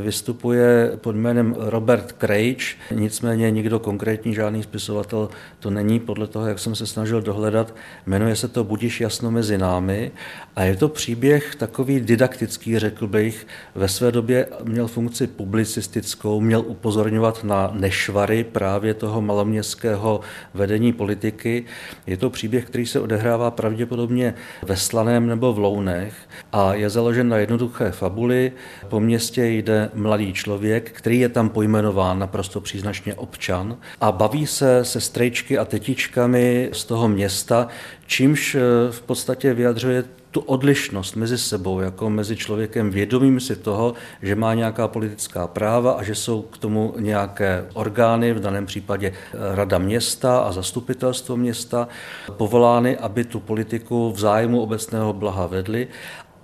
vystupuje 0.00 0.92
pod 0.96 1.16
jménem 1.16 1.54
Robert 1.58 2.12
Craig, 2.18 2.76
nicméně 2.90 3.50
nikdo 3.50 3.78
konkrétní, 3.78 4.34
žádný 4.34 4.62
spisovatel 4.62 5.28
to 5.60 5.70
není, 5.70 6.00
podle 6.00 6.26
toho, 6.26 6.46
jak 6.46 6.58
jsem 6.58 6.74
se 6.74 6.86
snažil 6.86 7.22
dohledat. 7.22 7.74
Jmenuje 8.06 8.36
se 8.36 8.48
to 8.48 8.64
Budiš 8.64 9.00
jasno 9.00 9.30
mezi 9.30 9.58
námi 9.58 10.10
a 10.56 10.62
je 10.62 10.76
to 10.76 10.88
příběh 10.88 11.54
takový 11.54 12.00
didaktický, 12.00 12.78
řekl 12.78 13.06
bych. 13.06 13.46
Ve 13.74 13.88
své 13.88 14.12
době 14.12 14.46
měl 14.64 14.88
funkci 14.88 15.26
publicistickou, 15.26 16.40
měl 16.40 16.64
upozorňovat 16.66 17.44
na 17.44 17.70
nešvary 17.74 18.44
právě 18.44 18.94
toho 18.94 19.22
maloměstského 19.22 20.20
vedení 20.54 20.92
politiky. 20.92 21.64
Je 22.06 22.16
to 22.16 22.30
příběh, 22.30 22.64
který 22.64 22.86
se 22.86 23.00
odehrává 23.00 23.50
pravděpodobně 23.50 24.34
ve 24.62 24.76
Slaném 24.76 25.26
nebo 25.26 25.52
v 25.52 25.58
Lounech 25.58 26.14
a 26.52 26.74
je 26.74 26.90
založen 26.90 27.28
na 27.28 27.38
jednoduché 27.38 27.90
fabuli. 27.90 28.52
Po 28.88 29.00
městě 29.00 29.46
jde 29.46 29.75
mladý 29.94 30.32
člověk, 30.32 30.90
který 30.92 31.20
je 31.20 31.28
tam 31.28 31.48
pojmenován 31.48 32.18
naprosto 32.18 32.60
příznačně 32.60 33.14
občan 33.14 33.76
a 34.00 34.12
baví 34.12 34.46
se 34.46 34.84
se 34.84 35.00
strejčky 35.00 35.58
a 35.58 35.64
tetičkami 35.64 36.68
z 36.72 36.84
toho 36.84 37.08
města, 37.08 37.68
čímž 38.06 38.54
eh, 38.54 38.60
v 38.90 39.02
podstatě 39.02 39.54
vyjadřuje 39.54 40.04
tu 40.36 40.40
odlišnost 40.40 41.16
mezi 41.16 41.38
sebou, 41.38 41.80
jako 41.80 42.10
mezi 42.10 42.36
člověkem 42.36 42.90
vědomým 42.90 43.40
si 43.40 43.56
toho, 43.56 43.94
že 44.22 44.34
má 44.34 44.54
nějaká 44.54 44.88
politická 44.88 45.46
práva 45.46 45.92
a 45.92 46.02
že 46.02 46.14
jsou 46.14 46.42
k 46.42 46.58
tomu 46.58 46.94
nějaké 46.98 47.64
orgány, 47.72 48.32
v 48.32 48.40
daném 48.40 48.66
případě 48.66 49.12
eh, 49.12 49.38
Rada 49.56 49.78
města 49.78 50.38
a 50.38 50.52
zastupitelstvo 50.52 51.36
města, 51.36 51.88
povolány, 52.36 52.96
aby 52.96 53.24
tu 53.24 53.40
politiku 53.40 54.12
v 54.12 54.20
zájmu 54.20 54.60
obecného 54.60 55.12
blaha 55.12 55.46
vedly 55.46 55.88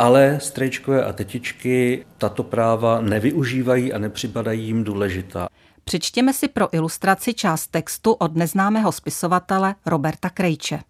ale 0.02 0.38
strejčkové 0.40 1.04
a 1.04 1.12
tetičky 1.12 2.04
tato 2.18 2.42
práva 2.42 3.00
nevyužívají 3.00 3.92
a 3.92 3.98
nepřipadají 3.98 4.66
jim 4.66 4.84
důležitá. 4.84 5.48
Přečtěme 5.84 6.32
si 6.32 6.48
pro 6.48 6.74
ilustraci 6.74 7.34
část 7.34 7.66
textu 7.66 8.12
od 8.12 8.36
neznámého 8.36 8.92
spisovatele 8.92 9.74
Roberta 9.86 10.30
Krejče. 10.30 10.80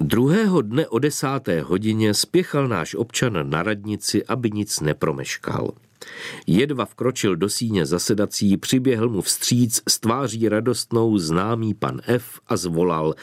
Druhého 0.00 0.62
dne 0.62 0.88
o 0.88 0.98
desáté 0.98 1.60
hodině 1.60 2.14
spěchal 2.14 2.68
náš 2.68 2.94
občan 2.94 3.50
na 3.50 3.62
radnici, 3.62 4.26
aby 4.26 4.50
nic 4.50 4.80
nepromeškal. 4.80 5.70
Jedva 6.46 6.84
vkročil 6.84 7.36
do 7.36 7.48
síně 7.48 7.86
zasedací, 7.86 8.56
přiběhl 8.56 9.08
mu 9.08 9.22
vstříc 9.22 9.82
s 9.88 10.00
tváří 10.00 10.48
radostnou 10.48 11.18
známý 11.18 11.74
pan 11.74 12.00
F 12.06 12.40
a 12.46 12.56
zvolal. 12.56 13.14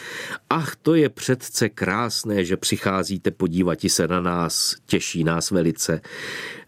Ach, 0.49 0.75
to 0.75 0.95
je 0.95 1.09
předce 1.09 1.69
krásné, 1.69 2.45
že 2.45 2.57
přicházíte 2.57 3.31
podívat 3.31 3.79
se 3.87 4.07
na 4.07 4.21
nás, 4.21 4.75
těší 4.85 5.23
nás 5.23 5.51
velice. 5.51 6.01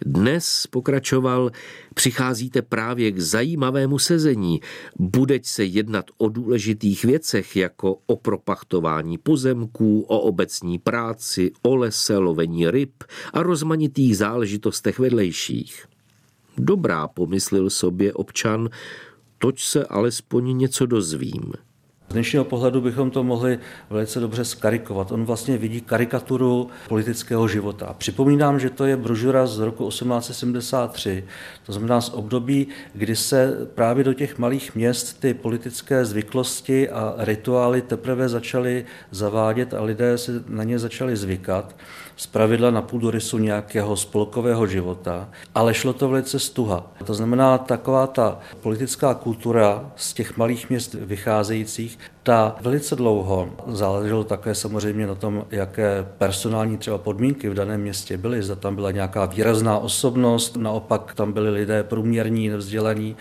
Dnes, 0.06 0.68
pokračoval, 0.68 1.52
přicházíte 1.94 2.62
právě 2.62 3.12
k 3.12 3.20
zajímavému 3.20 4.00
sezení. 4.00 4.62
Budeť 5.00 5.46
se 5.46 5.64
jednat 5.64 6.06
o 6.18 6.30
důležitých 6.30 7.06
věcech, 7.06 7.56
jako 7.56 7.98
o 8.06 8.16
propachtování 8.16 9.18
pozemků, 9.18 10.02
o 10.02 10.20
obecní 10.20 10.80
práci, 10.80 11.52
o 11.62 11.76
lese, 11.76 12.18
lovení 12.18 12.72
ryb 12.72 13.04
a 13.34 13.44
rozmanitých 13.44 14.18
záležitostech 14.18 15.00
vedlejších. 15.00 15.86
Dobrá, 16.64 17.08
pomyslel 17.08 17.70
sobě 17.70 18.14
občan, 18.14 18.70
toť 19.38 19.62
se 19.62 19.86
alespoň 19.86 20.58
něco 20.58 20.86
dozvím. 20.86 21.54
Z 22.12 22.14
dnešního 22.14 22.46
pohledu 22.46 22.82
bychom 22.82 23.12
to 23.12 23.24
mohli 23.24 23.60
velice 23.90 24.20
dobře 24.20 24.46
skarikovat. 24.46 25.12
On 25.12 25.26
vlastně 25.26 25.58
vidí 25.58 25.82
karikaturu 25.82 26.70
politického 26.90 27.48
života. 27.48 27.96
Připomínám, 27.98 28.60
že 28.60 28.70
to 28.70 28.86
je 28.86 28.98
brožura 28.98 29.48
z 29.48 29.60
roku 29.60 29.90
1873, 29.90 31.24
to 31.66 31.72
znamená 31.72 32.02
z 32.02 32.10
období, 32.10 32.68
kdy 32.94 33.16
se 33.16 33.68
právě 33.76 34.04
do 34.04 34.14
těch 34.14 34.38
malých 34.38 34.76
měst 34.76 35.20
ty 35.20 35.34
politické 35.34 36.06
zvyklosti 36.06 36.90
a 36.90 37.16
rituály 37.18 37.82
teprve 37.82 38.30
začaly 38.30 38.86
zavádět 39.12 39.74
a 39.74 39.84
lidé 39.84 40.18
se 40.18 40.44
na 40.48 40.64
ně 40.64 40.80
začali 40.80 41.16
zvykat 41.18 41.76
z 42.22 42.28
pravidla 42.28 42.72
na 42.72 42.82
půdorysu 42.82 43.38
nějakého 43.38 43.98
spolkového 43.98 44.68
života, 44.68 45.30
ale 45.56 45.74
šlo 45.74 45.94
to 45.94 46.10
velice 46.10 46.40
stuha. 46.40 46.92
To 47.06 47.14
znamená, 47.14 47.58
taková 47.58 48.08
ta 48.08 48.40
politická 48.62 49.14
kultura 49.14 49.92
z 49.96 50.14
těch 50.14 50.38
malých 50.38 50.70
měst 50.70 50.94
vycházejících 50.94 52.00
Ta 52.24 52.56
velice 52.62 52.96
dlouho 52.96 53.50
záleželo 53.68 54.24
také 54.24 54.56
samozřejmě 54.56 55.08
na 55.08 55.16
tom, 55.16 55.46
jaké 55.52 56.08
personální 56.18 56.78
třeba 56.78 56.98
podmínky 56.98 57.50
v 57.50 57.54
daném 57.54 57.82
městě 57.82 58.18
byly. 58.18 58.44
Zda 58.44 58.56
tam 58.56 58.76
byla 58.76 58.92
nějaká 58.92 59.26
výrazná 59.26 59.78
osobnost, 59.78 60.58
naopak 60.58 61.14
tam 61.16 61.34
byli 61.34 61.50
lidé 61.50 61.84
průměrní, 61.84 62.50
nevzdělaní. 62.50 63.16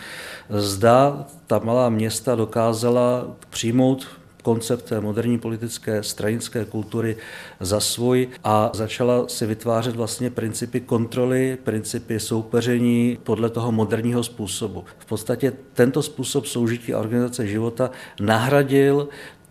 Zda 0.51 1.27
ta 1.47 1.59
malá 1.59 1.89
města 1.89 2.35
dokázala 2.35 3.27
přijmout 3.51 4.07
koncept 4.43 4.83
té 4.83 5.01
moderní 5.01 5.39
politické 5.39 6.03
stranické 6.03 6.65
kultury 6.65 7.17
za 7.61 7.81
svůj 7.81 8.29
a 8.45 8.71
začala 8.75 9.29
si 9.29 9.47
vytvářet 9.47 9.97
vlastně 9.97 10.31
principy 10.31 10.81
kontroly, 10.81 11.59
principy 11.65 12.21
soupeření 12.21 13.19
podle 13.23 13.51
toho 13.51 13.73
moderního 13.73 14.23
způsobu. 14.23 14.85
V 14.99 15.07
podstatě 15.07 15.53
tento 15.73 16.03
způsob 16.03 16.47
soužití 16.47 16.95
a 16.95 16.99
organizace 16.99 17.47
života 17.47 17.91
nahradil 18.21 19.09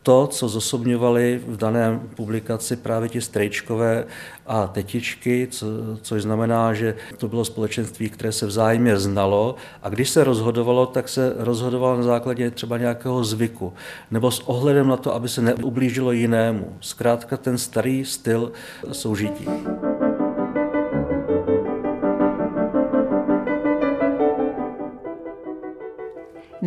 to, 0.10 0.28
co 0.28 0.50
zosobňovali 0.50 1.42
v 1.48 1.58
dané 1.58 2.00
publikaci 2.16 2.76
právě 2.76 3.10
ti 3.10 3.22
strejčkové 3.22 4.06
a 4.48 4.68
tetičky, 4.68 5.48
co, 5.52 5.66
což 6.02 6.22
znamená, 6.22 6.74
že 6.74 6.96
to 7.18 7.28
bylo 7.28 7.46
společenství, 7.46 8.10
které 8.10 8.32
se 8.32 8.46
vzájemně 8.46 8.98
znalo 8.98 9.56
a 9.84 9.90
když 9.90 10.10
se 10.10 10.24
rozhodovalo, 10.24 10.86
tak 10.86 11.10
se 11.10 11.34
rozhodovalo 11.38 11.98
na 11.98 12.04
základě 12.04 12.52
třeba 12.52 12.78
nějakého 12.78 13.24
zvyku 13.24 13.74
nebo 14.12 14.32
s 14.32 14.40
ohledem 14.50 14.88
na 14.88 14.98
to, 14.98 15.14
aby 15.14 15.30
se 15.30 15.42
neublížilo 15.42 16.12
jinému. 16.12 16.78
Zkrátka 16.82 17.38
ten 17.38 17.58
starý 17.58 18.06
styl 18.06 18.52
soužití. 18.92 19.46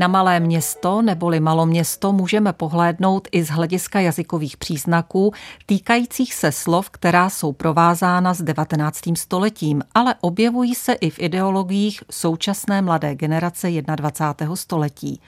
Na 0.03 0.09
malé 0.09 0.41
město 0.41 1.03
neboli 1.03 1.41
maloměsto 1.41 2.13
můžeme 2.13 2.53
pohlédnout 2.53 3.29
i 3.33 3.45
z 3.45 3.49
hlediska 3.49 4.01
jazykových 4.01 4.57
příznaků 4.57 5.33
týkajících 5.67 6.35
se 6.35 6.53
slov, 6.53 6.91
která 6.91 7.31
jsou 7.31 7.53
provázána 7.53 8.35
s 8.35 8.43
19. 8.43 9.01
stoletím, 9.17 9.83
ale 9.95 10.15
objevují 10.21 10.75
se 10.75 10.93
i 10.93 11.11
v 11.11 11.19
ideologiích 11.19 12.03
současné 12.11 12.83
mladé 12.83 13.15
generace 13.15 13.69
21. 13.97 14.57
století. 14.57 15.21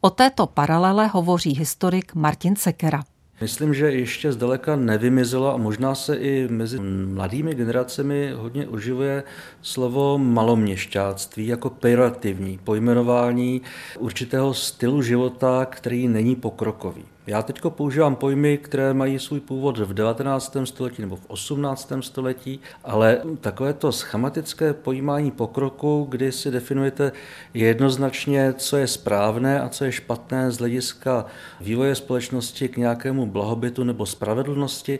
O 0.00 0.10
této 0.10 0.46
paralele 0.46 1.06
hovoří 1.06 1.56
historik 1.58 2.14
Martin 2.14 2.56
Sekera. 2.56 3.02
Myslím, 3.44 3.74
že 3.74 3.92
ještě 3.92 4.32
zdaleka 4.32 4.76
nevymizelo 4.76 5.54
a 5.54 5.56
možná 5.56 5.94
se 5.94 6.16
i 6.16 6.48
mezi 6.48 6.80
mladými 7.14 7.54
generacemi 7.54 8.32
hodně 8.36 8.66
uživuje 8.66 9.22
slovo 9.62 10.18
maloměšťáctví 10.18 11.46
jako 11.46 11.70
pejorativní 11.70 12.58
pojmenování 12.64 13.62
určitého 13.98 14.54
stylu 14.54 15.02
života, 15.02 15.66
který 15.70 16.08
není 16.08 16.36
pokrokový. 16.36 17.04
Já 17.26 17.42
teď 17.42 17.60
používám 17.68 18.16
pojmy, 18.16 18.58
které 18.58 18.94
mají 18.94 19.18
svůj 19.18 19.40
původ 19.40 19.78
v 19.78 19.94
19. 19.94 20.56
století 20.64 21.02
nebo 21.02 21.16
v 21.16 21.26
18. 21.26 21.92
století, 22.00 22.60
ale 22.84 23.22
takové 23.40 23.72
to 23.72 23.92
schematické 23.92 24.72
pojímání 24.72 25.30
pokroku, 25.30 26.06
kdy 26.10 26.32
si 26.32 26.50
definujete 26.50 27.12
jednoznačně, 27.54 28.54
co 28.56 28.76
je 28.76 28.86
správné 28.86 29.60
a 29.60 29.68
co 29.68 29.84
je 29.84 29.92
špatné 29.92 30.50
z 30.50 30.58
hlediska 30.58 31.26
vývoje 31.60 31.94
společnosti 31.94 32.68
k 32.68 32.76
nějakému 32.76 33.26
blahobytu 33.26 33.84
nebo 33.84 34.06
spravedlnosti, 34.06 34.98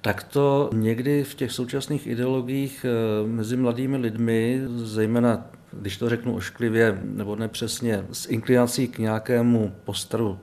tak 0.00 0.22
to 0.22 0.70
někdy 0.72 1.24
v 1.24 1.34
těch 1.34 1.52
současných 1.52 2.06
ideologiích 2.06 2.86
eh, 2.88 3.26
mezi 3.28 3.56
mladými 3.56 3.96
lidmi, 3.96 4.62
zejména 4.66 5.44
když 5.72 5.96
to 5.96 6.08
řeknu 6.08 6.34
ošklivě 6.34 7.00
nebo 7.04 7.36
nepřesně, 7.36 8.04
s 8.12 8.28
inklinací 8.28 8.88
k 8.88 8.98
nějakému 8.98 9.72
postaru 9.84 10.38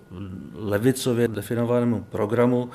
levicově 0.54 1.28
definovanému 1.28 2.04
programu, 2.10 2.70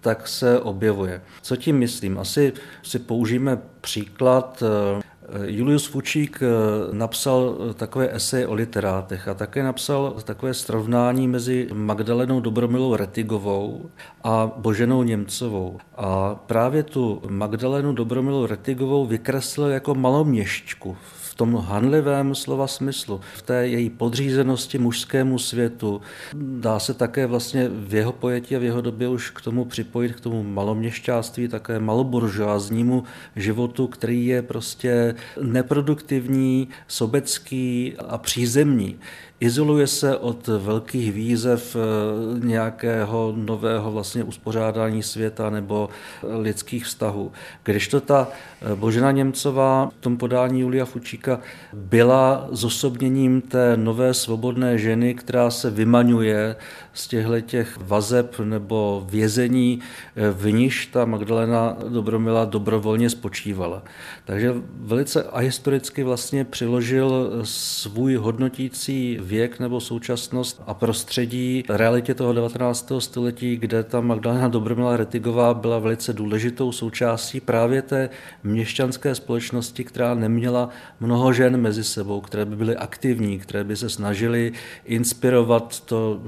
tak 0.00 0.28
se 0.28 0.60
objevuje. 0.60 1.22
Co 1.42 1.56
tím 1.56 1.78
myslím? 1.78 2.18
Asi 2.18 2.52
si 2.82 2.98
použijeme 2.98 3.58
příklad 3.80 4.62
eh, 4.62 5.02
Julius 5.44 5.86
Fučík 5.86 6.42
eh, 6.42 6.46
napsal 6.94 7.56
takové 7.74 8.14
esej 8.14 8.46
o 8.46 8.54
literátech 8.54 9.28
a 9.28 9.34
také 9.34 9.62
napsal 9.62 10.16
takové 10.24 10.54
srovnání 10.54 11.28
mezi 11.28 11.68
Magdalenou 11.72 12.40
Dobromilou 12.40 12.96
Retigovou 12.96 13.90
a 14.24 14.52
Boženou 14.56 15.02
Němcovou. 15.02 15.78
A 15.96 16.34
právě 16.34 16.82
tu 16.82 17.22
Magdalenu 17.28 17.92
Dobromilou 17.92 18.46
Retigovou 18.46 19.06
vykreslil 19.06 19.68
jako 19.68 19.94
maloměšťku 19.94 20.96
v 21.02 21.23
tom 21.34 21.56
hanlivém 21.56 22.34
slova 22.34 22.66
smyslu, 22.66 23.20
v 23.34 23.42
té 23.42 23.68
její 23.68 23.90
podřízenosti 23.90 24.78
mužskému 24.78 25.38
světu. 25.38 26.00
Dá 26.34 26.78
se 26.78 26.94
také 26.94 27.26
vlastně 27.26 27.68
v 27.68 27.94
jeho 27.94 28.12
pojetí 28.12 28.56
a 28.56 28.58
v 28.58 28.62
jeho 28.62 28.80
době 28.80 29.08
už 29.08 29.30
k 29.30 29.40
tomu 29.40 29.64
připojit, 29.64 30.12
k 30.12 30.20
tomu 30.20 30.42
maloměšťáctví, 30.42 31.48
také 31.48 31.78
maloburžoáznímu 31.78 33.04
životu, 33.36 33.86
který 33.86 34.26
je 34.26 34.42
prostě 34.42 35.14
neproduktivní, 35.42 36.68
sobecký 36.88 37.94
a 38.08 38.18
přízemní. 38.18 38.96
Izoluje 39.40 39.86
se 39.86 40.16
od 40.16 40.46
velkých 40.46 41.12
výzev 41.12 41.76
eh, 41.76 42.46
nějakého 42.46 43.32
nového 43.36 43.92
vlastně 43.92 44.24
uspořádání 44.24 45.02
světa 45.02 45.50
nebo 45.50 45.88
lidských 46.22 46.84
vztahů. 46.84 47.32
Když 47.64 47.88
to 47.88 48.00
ta 48.00 48.28
eh, 48.28 48.74
Božena 48.74 49.10
Němcová 49.10 49.90
v 49.98 50.00
tom 50.00 50.16
podání 50.16 50.60
Julia 50.60 50.84
Fučíka 50.84 51.40
byla 51.72 52.48
zosobněním 52.50 53.40
té 53.40 53.76
nové 53.76 54.14
svobodné 54.14 54.78
ženy, 54.78 55.14
která 55.14 55.50
se 55.50 55.70
vymaňuje 55.70 56.56
z 56.94 57.06
těchto 57.06 57.40
těch 57.40 57.78
vazeb 57.80 58.38
nebo 58.38 59.06
vězení, 59.10 59.80
eh, 60.16 60.30
v 60.30 60.52
níž 60.52 60.86
ta 60.86 61.04
Magdalena 61.04 61.76
Dobromila 61.88 62.44
dobrovolně 62.44 63.10
spočívala. 63.10 63.82
Takže 64.24 64.54
velice 64.80 65.22
ahistoricky 65.22 66.02
vlastně 66.02 66.44
přiložil 66.44 67.40
svůj 67.42 68.14
hodnotící 68.14 69.18
věk 69.20 69.60
nebo 69.60 69.80
současnost 69.80 70.62
a 70.66 70.74
prostředí 70.74 71.64
realitě 71.68 72.14
toho 72.14 72.32
19. 72.32 73.00
století, 73.00 73.56
kde 73.56 73.82
ta 73.82 74.00
Magdalena 74.00 74.48
Dobromila 74.48 74.96
Retigová 74.96 75.54
byla 75.54 75.78
velice 75.78 76.12
důležitou 76.12 76.72
součástí 76.72 77.40
právě 77.40 77.82
té 77.82 78.10
měšťanské 78.44 79.14
společnosti, 79.14 79.84
která 79.84 80.14
neměla 80.14 80.68
mnoho 81.00 81.32
žen 81.32 81.56
mezi 81.56 81.84
sebou, 81.84 82.20
které 82.20 82.44
by 82.44 82.56
byly 82.56 82.76
aktivní, 82.76 83.38
které 83.38 83.64
by 83.64 83.76
se 83.76 83.90
snažily 83.90 84.52
inspirovat 84.84 85.80
to 85.80 86.20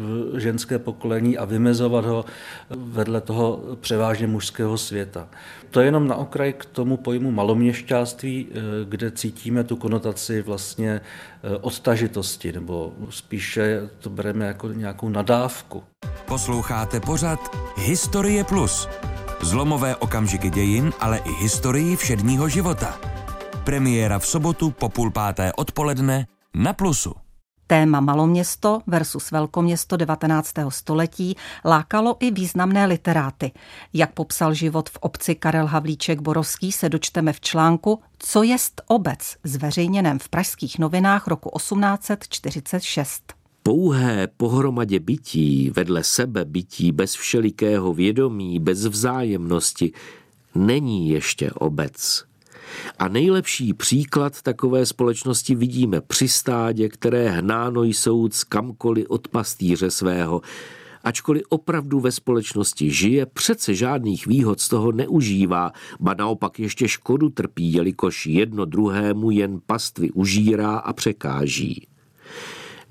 ženské 0.56 0.78
pokolení 0.78 1.38
a 1.38 1.44
vymezovat 1.44 2.04
ho 2.04 2.24
vedle 2.70 3.20
toho 3.20 3.60
převážně 3.80 4.26
mužského 4.26 4.78
světa. 4.78 5.28
To 5.70 5.80
je 5.80 5.86
jenom 5.86 6.08
na 6.08 6.16
okraj 6.16 6.52
k 6.52 6.64
tomu 6.64 6.96
pojmu 6.96 7.30
maloměšťáctví, 7.30 8.46
eh, 8.48 8.60
kde 8.88 9.10
cítíme 9.10 9.64
tu 9.64 9.76
konotaci 9.76 10.42
vlastně 10.42 11.00
eh, 11.00 11.56
odtažitosti, 11.60 12.52
nebo 12.52 12.92
spíše 13.10 13.88
to 14.00 14.10
bereme 14.10 14.46
jako 14.46 14.72
nějakou 14.72 15.08
nadávku. 15.08 15.84
Posloucháte 16.24 17.00
pořad 17.00 17.40
Historie 17.76 18.44
Plus. 18.44 18.88
Zlomové 19.40 19.96
okamžiky 19.96 20.50
dějin, 20.50 20.92
ale 21.00 21.18
i 21.18 21.32
historii 21.42 21.96
všedního 21.96 22.48
života. 22.48 22.96
Premiéra 23.64 24.18
v 24.18 24.26
sobotu 24.26 24.70
po 24.70 24.88
půl 24.88 25.10
páté 25.10 25.52
odpoledne 25.52 26.26
na 26.54 26.72
Plusu. 26.72 27.25
Téma 27.66 28.00
maloměsto 28.00 28.80
versus 28.86 29.30
velkoměsto 29.30 29.96
19. 29.96 30.52
století 30.68 31.36
lákalo 31.64 32.16
i 32.20 32.30
významné 32.30 32.86
literáty. 32.86 33.52
Jak 33.92 34.12
popsal 34.12 34.54
život 34.54 34.90
v 34.90 34.96
obci 35.00 35.34
Karel 35.34 35.66
Havlíček 35.66 36.20
Borovský 36.20 36.72
se 36.72 36.88
dočteme 36.88 37.32
v 37.32 37.40
článku 37.40 38.00
Co 38.18 38.42
jest 38.42 38.82
obec, 38.86 39.36
zveřejněném 39.44 40.18
v 40.18 40.28
pražských 40.28 40.78
novinách 40.78 41.26
roku 41.26 41.50
1846. 41.56 43.32
Pouhé 43.62 44.26
pohromadě 44.36 45.00
bytí, 45.00 45.70
vedle 45.70 46.04
sebe 46.04 46.44
bytí 46.44 46.92
bez 46.92 47.14
všelikého 47.14 47.94
vědomí, 47.94 48.60
bez 48.60 48.86
vzájemnosti, 48.86 49.92
není 50.54 51.08
ještě 51.08 51.50
obec. 51.50 52.24
A 52.98 53.08
nejlepší 53.08 53.74
příklad 53.74 54.42
takové 54.42 54.86
společnosti 54.86 55.54
vidíme 55.54 56.00
při 56.00 56.28
stádě, 56.28 56.88
které 56.88 57.28
hnáno 57.28 57.84
jsou 57.84 58.28
z 58.30 58.44
kamkoliv 58.44 59.06
od 59.08 59.28
pastýře 59.28 59.90
svého. 59.90 60.40
Ačkoliv 61.04 61.42
opravdu 61.48 62.00
ve 62.00 62.12
společnosti 62.12 62.90
žije, 62.90 63.26
přece 63.26 63.74
žádných 63.74 64.26
výhod 64.26 64.60
z 64.60 64.68
toho 64.68 64.92
neužívá, 64.92 65.72
ba 66.00 66.14
naopak 66.14 66.58
ještě 66.58 66.88
škodu 66.88 67.28
trpí, 67.28 67.72
jelikož 67.72 68.26
jedno 68.26 68.64
druhému 68.64 69.30
jen 69.30 69.60
pastvy 69.66 70.10
užírá 70.10 70.76
a 70.76 70.92
překáží. 70.92 71.86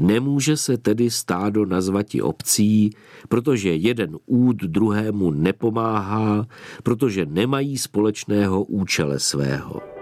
Nemůže 0.01 0.58
se 0.58 0.77
tedy 0.77 1.10
stádo 1.10 1.65
nazvati 1.65 2.21
obcí, 2.21 2.89
protože 3.29 3.75
jeden 3.75 4.17
úd 4.25 4.55
druhému 4.55 5.31
nepomáhá, 5.31 6.47
protože 6.84 7.25
nemají 7.25 7.77
společného 7.77 8.63
účele 8.63 9.19
svého. 9.19 9.94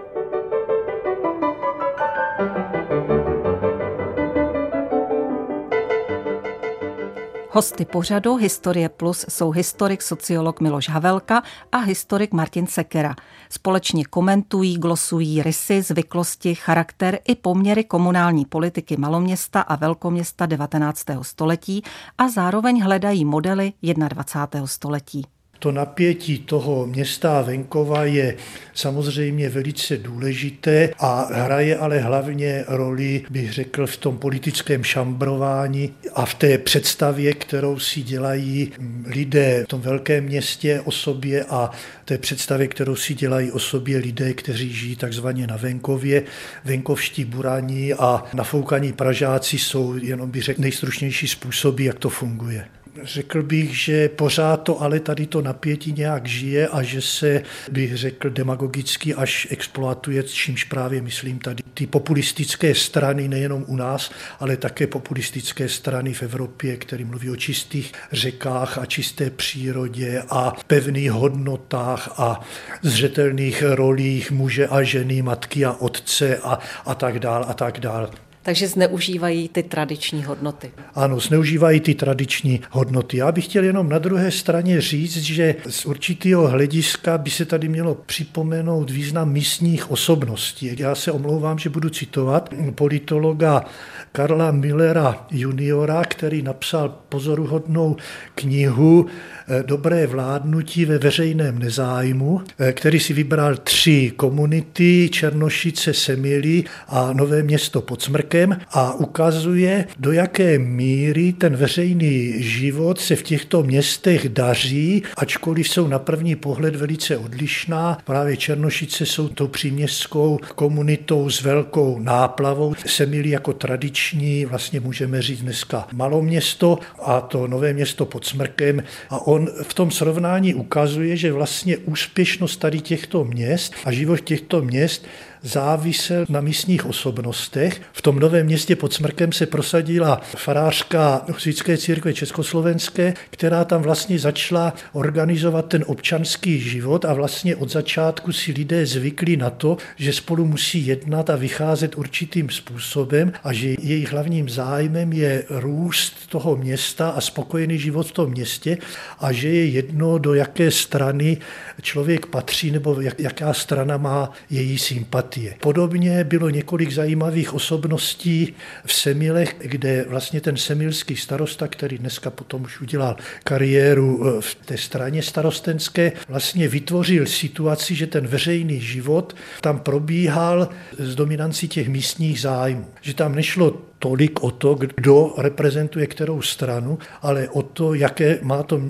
Hosty 7.54 7.84
pořadu 7.84 8.36
Historie 8.36 8.88
Plus 8.88 9.24
jsou 9.28 9.50
historik 9.50 10.02
sociolog 10.02 10.60
Miloš 10.60 10.88
Havelka 10.88 11.42
a 11.72 11.78
historik 11.78 12.32
Martin 12.32 12.66
Sekera. 12.66 13.14
Společně 13.50 14.04
komentují, 14.04 14.78
glosují 14.78 15.42
rysy, 15.42 15.82
zvyklosti, 15.82 16.54
charakter 16.54 17.18
i 17.28 17.34
poměry 17.34 17.84
komunální 17.84 18.44
politiky 18.44 18.96
maloměsta 18.96 19.60
a 19.60 19.76
velkoměsta 19.76 20.46
19. 20.46 21.04
století 21.22 21.82
a 22.18 22.28
zároveň 22.28 22.82
hledají 22.82 23.24
modely 23.24 23.72
21. 23.82 24.66
století. 24.66 25.33
To 25.64 25.72
napětí 25.72 26.38
toho 26.38 26.86
města 26.86 27.38
a 27.38 27.42
venkova 27.42 28.04
je 28.04 28.36
samozřejmě 28.74 29.48
velice 29.48 29.96
důležité 29.96 30.90
a 30.98 31.28
hraje 31.32 31.76
ale 31.76 31.98
hlavně 31.98 32.64
roli, 32.68 33.22
bych 33.30 33.52
řekl, 33.52 33.86
v 33.86 33.96
tom 33.96 34.18
politickém 34.18 34.84
šambrování 34.84 35.92
a 36.14 36.26
v 36.26 36.34
té 36.34 36.58
představě, 36.58 37.32
kterou 37.32 37.78
si 37.78 38.02
dělají 38.02 38.72
lidé 39.06 39.64
v 39.64 39.68
tom 39.68 39.80
velkém 39.80 40.24
městě 40.24 40.80
o 40.84 40.90
sobě 40.90 41.44
a 41.44 41.70
té 42.04 42.18
představě, 42.18 42.68
kterou 42.68 42.96
si 42.96 43.14
dělají 43.14 43.52
o 43.52 43.58
sobě 43.58 43.98
lidé, 43.98 44.34
kteří 44.34 44.72
žijí 44.72 44.96
takzvaně 44.96 45.46
na 45.46 45.56
venkově. 45.56 46.22
Venkovští 46.64 47.24
buraní 47.24 47.94
a 47.94 48.24
nafoukaní 48.34 48.92
Pražáci 48.92 49.58
jsou 49.58 49.94
jenom 50.02 50.30
bych 50.30 50.42
řekl 50.42 50.60
nejstručnější 50.60 51.28
způsoby, 51.28 51.86
jak 51.86 51.98
to 51.98 52.08
funguje. 52.08 52.66
Řekl 53.02 53.42
bych, 53.42 53.78
že 53.78 54.08
pořád 54.08 54.56
to 54.56 54.82
ale 54.82 55.00
tady 55.00 55.26
to 55.26 55.42
napětí 55.42 55.92
nějak 55.92 56.26
žije 56.26 56.68
a 56.68 56.82
že 56.82 57.02
se, 57.02 57.42
bych 57.70 57.96
řekl, 57.96 58.30
demagogicky 58.30 59.14
až 59.14 59.48
exploatuje, 59.50 60.22
čímž 60.22 60.64
právě 60.64 61.02
myslím 61.02 61.38
tady 61.38 61.62
ty 61.74 61.86
populistické 61.86 62.74
strany 62.74 63.28
nejenom 63.28 63.64
u 63.66 63.76
nás, 63.76 64.10
ale 64.40 64.56
také 64.56 64.86
populistické 64.86 65.68
strany 65.68 66.14
v 66.14 66.22
Evropě, 66.22 66.76
které 66.76 67.04
mluví 67.04 67.30
o 67.30 67.36
čistých 67.36 67.92
řekách 68.12 68.78
a 68.78 68.86
čisté 68.86 69.30
přírodě 69.30 70.22
a 70.30 70.52
pevných 70.66 71.10
hodnotách 71.12 72.14
a 72.16 72.40
zřetelných 72.82 73.62
rolích 73.62 74.30
muže 74.30 74.66
a 74.66 74.82
ženy, 74.82 75.22
matky 75.22 75.64
a 75.64 75.72
otce 75.72 76.38
a, 76.38 76.58
a 76.86 76.94
tak 76.94 77.18
dál 77.18 77.44
a 77.48 77.54
tak 77.54 77.80
dál. 77.80 78.10
Takže 78.44 78.68
zneužívají 78.68 79.48
ty 79.48 79.62
tradiční 79.62 80.24
hodnoty. 80.24 80.70
Ano, 80.94 81.20
zneužívají 81.20 81.80
ty 81.80 81.94
tradiční 81.94 82.60
hodnoty. 82.70 83.16
Já 83.16 83.32
bych 83.32 83.44
chtěl 83.44 83.64
jenom 83.64 83.88
na 83.88 83.98
druhé 83.98 84.30
straně 84.30 84.80
říct, 84.80 85.16
že 85.16 85.54
z 85.68 85.86
určitého 85.86 86.48
hlediska 86.48 87.18
by 87.18 87.30
se 87.30 87.44
tady 87.44 87.68
mělo 87.68 87.94
připomenout 87.94 88.90
význam 88.90 89.32
místních 89.32 89.90
osobností. 89.90 90.76
Já 90.78 90.94
se 90.94 91.12
omlouvám, 91.12 91.58
že 91.58 91.70
budu 91.70 91.88
citovat 91.88 92.54
politologa 92.74 93.64
Karla 94.12 94.50
Millera 94.50 95.26
juniora, 95.30 96.02
který 96.04 96.42
napsal 96.42 96.88
pozoruhodnou 97.08 97.96
knihu 98.34 99.06
Eh, 99.48 99.62
dobré 99.66 100.06
vládnutí 100.06 100.84
ve 100.84 100.98
veřejném 100.98 101.58
nezájmu, 101.58 102.40
eh, 102.58 102.72
který 102.72 103.00
si 103.00 103.12
vybral 103.12 103.56
tři 103.56 104.12
komunity, 104.16 105.08
Černošice, 105.12 105.94
Semily 105.94 106.64
a 106.88 107.12
Nové 107.12 107.42
město 107.42 107.80
pod 107.80 108.02
Smrkem 108.02 108.33
a 108.70 108.94
ukazuje, 108.94 109.86
do 109.98 110.12
jaké 110.12 110.58
míry 110.58 111.32
ten 111.32 111.56
veřejný 111.56 112.42
život 112.42 113.00
se 113.00 113.16
v 113.16 113.22
těchto 113.22 113.62
městech 113.62 114.28
daří, 114.28 115.02
ačkoliv 115.16 115.68
jsou 115.68 115.86
na 115.86 115.98
první 115.98 116.36
pohled 116.36 116.76
velice 116.76 117.16
odlišná. 117.16 117.98
Právě 118.04 118.36
Černošice 118.36 119.06
jsou 119.06 119.28
tou 119.28 119.48
příměstskou 119.48 120.38
komunitou 120.54 121.30
s 121.30 121.42
velkou 121.42 121.98
náplavou. 121.98 122.74
Semily 122.86 123.30
jako 123.30 123.52
tradiční, 123.52 124.44
vlastně 124.44 124.80
můžeme 124.80 125.22
říct 125.22 125.42
dneska 125.42 125.88
maloměsto 125.92 126.78
a 127.02 127.20
to 127.20 127.46
Nové 127.46 127.72
město 127.72 128.06
pod 128.06 128.24
Smrkem 128.26 128.82
a 129.10 129.26
on 129.26 129.48
v 129.62 129.74
tom 129.74 129.90
srovnání 129.90 130.54
ukazuje, 130.54 131.16
že 131.16 131.32
vlastně 131.32 131.76
úspěšnost 131.76 132.56
tady 132.56 132.80
těchto 132.80 133.24
měst 133.24 133.74
a 133.84 133.92
život 133.92 134.20
těchto 134.20 134.62
měst 134.62 135.06
závisel 135.44 136.26
na 136.28 136.40
místních 136.40 136.86
osobnostech. 136.86 137.82
V 137.92 138.02
tom 138.02 138.18
novém 138.18 138.46
městě 138.46 138.76
pod 138.76 138.92
Smrkem 138.92 139.32
se 139.32 139.46
prosadila 139.46 140.20
farářka 140.36 141.24
husitské 141.28 141.78
církve 141.78 142.14
československé, 142.14 143.14
která 143.30 143.64
tam 143.64 143.82
vlastně 143.82 144.18
začala 144.18 144.74
organizovat 144.92 145.66
ten 145.66 145.84
občanský 145.86 146.60
život 146.60 147.04
a 147.04 147.14
vlastně 147.14 147.56
od 147.56 147.70
začátku 147.70 148.32
si 148.32 148.52
lidé 148.52 148.86
zvykli 148.86 149.36
na 149.36 149.50
to, 149.50 149.76
že 149.96 150.12
spolu 150.12 150.44
musí 150.44 150.86
jednat 150.86 151.30
a 151.30 151.36
vycházet 151.36 151.98
určitým 151.98 152.50
způsobem 152.50 153.32
a 153.44 153.52
že 153.52 153.68
jejich 153.68 154.12
hlavním 154.12 154.48
zájmem 154.48 155.12
je 155.12 155.44
růst 155.50 156.14
toho 156.28 156.56
města 156.56 157.08
a 157.10 157.20
spokojený 157.20 157.78
život 157.78 158.06
v 158.06 158.12
tom 158.12 158.30
městě 158.30 158.78
a 159.20 159.32
že 159.32 159.48
je 159.48 159.66
jedno, 159.66 160.18
do 160.18 160.34
jaké 160.34 160.70
strany 160.70 161.36
člověk 161.82 162.26
patří 162.26 162.70
nebo 162.70 163.00
jak, 163.00 163.20
jaká 163.20 163.54
strana 163.54 163.96
má 163.96 164.32
její 164.50 164.78
sympatii 164.78 165.33
sympatie. 165.34 165.56
Podobně 165.60 166.24
bylo 166.24 166.50
několik 166.50 166.92
zajímavých 166.92 167.54
osobností 167.54 168.54
v 168.86 168.92
Semilech, 168.92 169.56
kde 169.58 170.04
vlastně 170.08 170.40
ten 170.40 170.56
semilský 170.56 171.16
starosta, 171.16 171.68
který 171.68 171.98
dneska 171.98 172.30
potom 172.30 172.62
už 172.62 172.80
udělal 172.80 173.16
kariéru 173.44 174.26
eh, 174.26 174.40
v 174.40 174.54
té 174.54 174.78
straně 174.78 175.22
starostenské, 175.22 176.12
vlastně 176.28 176.68
vytvořil 176.68 177.26
situaci, 177.26 177.94
že 177.94 178.06
ten 178.06 178.26
veřejný 178.26 178.80
život 178.80 179.36
tam 179.60 179.78
probíhal 179.78 180.68
s 180.98 181.14
dominancí 181.14 181.68
těch 181.68 181.88
místních 181.88 182.40
zájmů. 182.40 182.86
Že 183.00 183.14
tam 183.14 183.34
nešlo 183.34 183.82
tolik 183.98 184.42
o 184.42 184.50
to, 184.50 184.74
kdo 184.74 185.34
reprezentuje 185.38 186.06
kterou 186.06 186.42
stranu, 186.42 186.98
ale 187.22 187.48
o 187.48 187.62
to, 187.62 187.94
jaké 187.94 188.38
má 188.42 188.62
to 188.62 188.80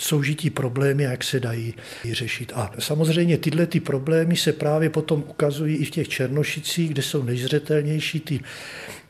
soužití 0.00 0.50
problémy 0.50 1.06
a 1.06 1.10
jak 1.10 1.24
se 1.24 1.40
dají 1.40 1.74
řešit. 2.12 2.52
A 2.54 2.72
samozřejmě 2.78 3.38
tyhle 3.38 3.66
ty 3.66 3.80
problémy 3.80 4.36
se 4.36 4.52
právě 4.52 4.90
potom 4.90 5.24
ukazují 5.28 5.76
i 5.76 5.84
v 5.84 5.90
těch 5.90 6.08
Černošicích, 6.08 6.90
kde 6.90 7.02
jsou 7.02 7.22
nejzřetelnější 7.22 8.20
ty 8.20 8.40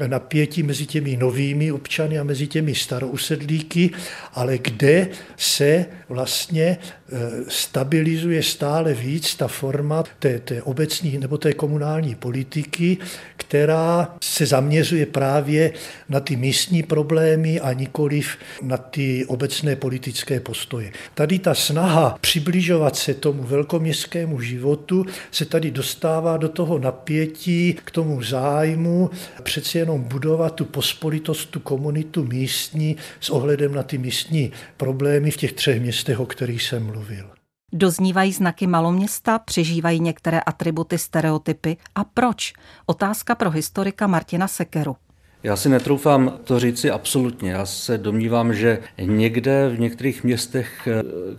napětí 0.09 0.63
mezi 0.63 0.87
těmi 0.87 1.17
novými 1.17 1.73
občany 1.73 2.19
a 2.19 2.25
mezi 2.25 2.47
těmi 2.47 2.75
starousedlíky, 2.75 3.91
ale 4.35 4.59
kde 4.59 5.09
se 5.37 5.87
vlastně 6.09 6.65
e, 6.65 6.79
stabilizuje 7.49 8.43
stále 8.43 8.95
víc 8.95 9.35
ta 9.35 9.49
forma 9.49 10.05
té, 10.19 10.39
té 10.39 10.63
obecní 10.63 11.19
nebo 11.19 11.39
té 11.39 11.53
komunální 11.53 12.15
politiky, 12.15 12.99
která 13.37 14.17
se 14.23 14.47
zaměřuje 14.47 15.07
právě 15.07 15.73
na 16.09 16.21
ty 16.21 16.37
místní 16.37 16.83
problémy 16.83 17.61
a 17.61 17.73
nikoliv 17.73 18.37
na 18.63 18.77
ty 18.77 19.27
obecné 19.27 19.77
politické 19.77 20.41
postoje. 20.41 20.93
Tady 21.15 21.39
ta 21.39 21.55
snaha 21.55 22.19
přibližovat 22.21 22.97
se 22.97 23.15
tomu 23.15 23.43
velkoměstskému 23.43 24.41
životu 24.41 25.07
se 25.31 25.45
tady 25.45 25.71
dostává 25.71 26.37
do 26.37 26.49
toho 26.49 26.79
napětí, 26.79 27.77
k 27.85 27.91
tomu 27.91 28.23
zájmu, 28.23 29.11
přeci 29.43 29.79
jenom 29.91 30.09
budovat 30.09 30.55
tu 30.55 30.65
pospolitost, 30.65 31.51
tu 31.51 31.61
komunitu 31.61 32.25
místní 32.25 32.97
s 33.21 33.31
ohledem 33.31 33.75
na 33.75 33.83
ty 33.83 33.99
místní 33.99 34.53
problémy 34.77 35.31
v 35.31 35.37
těch 35.37 35.53
třech 35.53 35.81
městech, 35.81 36.21
o 36.21 36.27
kterých 36.27 36.63
jsem 36.63 36.87
mluvil. 36.87 37.31
Doznívají 37.73 38.33
znaky 38.33 38.67
maloměsta, 38.67 39.39
přežívají 39.39 40.01
některé 40.01 40.41
atributy, 40.41 40.99
stereotypy. 40.99 41.77
A 41.95 42.05
proč? 42.05 42.53
Otázka 42.87 43.35
pro 43.35 43.51
historika 43.51 44.07
Martina 44.07 44.49
Sekeru. 44.49 44.97
Já 45.43 45.57
si 45.57 45.69
netroufám 45.69 46.39
to 46.45 46.61
říci 46.61 46.91
absolutně. 46.91 47.51
Já 47.51 47.67
se 47.67 47.99
domnívám, 47.99 48.55
že 48.55 48.79
někde 48.99 49.69
v 49.69 49.81
některých 49.81 50.25
městech, 50.25 50.89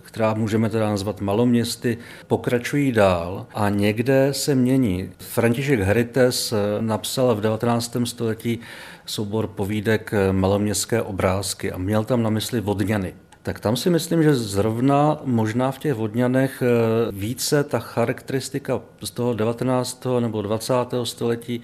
která 0.02 0.34
můžeme 0.34 0.70
teda 0.70 0.88
nazvat 0.88 1.20
maloměsty, 1.20 1.98
pokračují 2.26 2.92
dál 2.92 3.46
a 3.54 3.68
někde 3.68 4.28
se 4.32 4.54
mění. 4.54 5.10
František 5.18 5.80
Herites 5.80 6.54
napsal 6.80 7.34
v 7.34 7.40
19. 7.40 7.96
století 8.04 8.58
soubor 9.06 9.46
povídek 9.46 10.10
Maloměstské 10.32 11.02
obrázky 11.02 11.72
a 11.72 11.78
měl 11.78 12.04
tam 12.04 12.22
na 12.22 12.30
mysli 12.30 12.60
Vodňany. 12.60 13.14
Tak 13.42 13.60
tam 13.60 13.76
si 13.76 13.90
myslím, 13.90 14.22
že 14.22 14.34
zrovna 14.34 15.20
možná 15.24 15.70
v 15.70 15.78
těch 15.78 15.94
vodňanech 15.94 16.62
více 17.10 17.64
ta 17.64 17.78
charakteristika 17.78 18.80
z 19.04 19.10
toho 19.10 19.34
19. 19.34 20.06
nebo 20.20 20.42
20. 20.42 20.74
století 21.04 21.62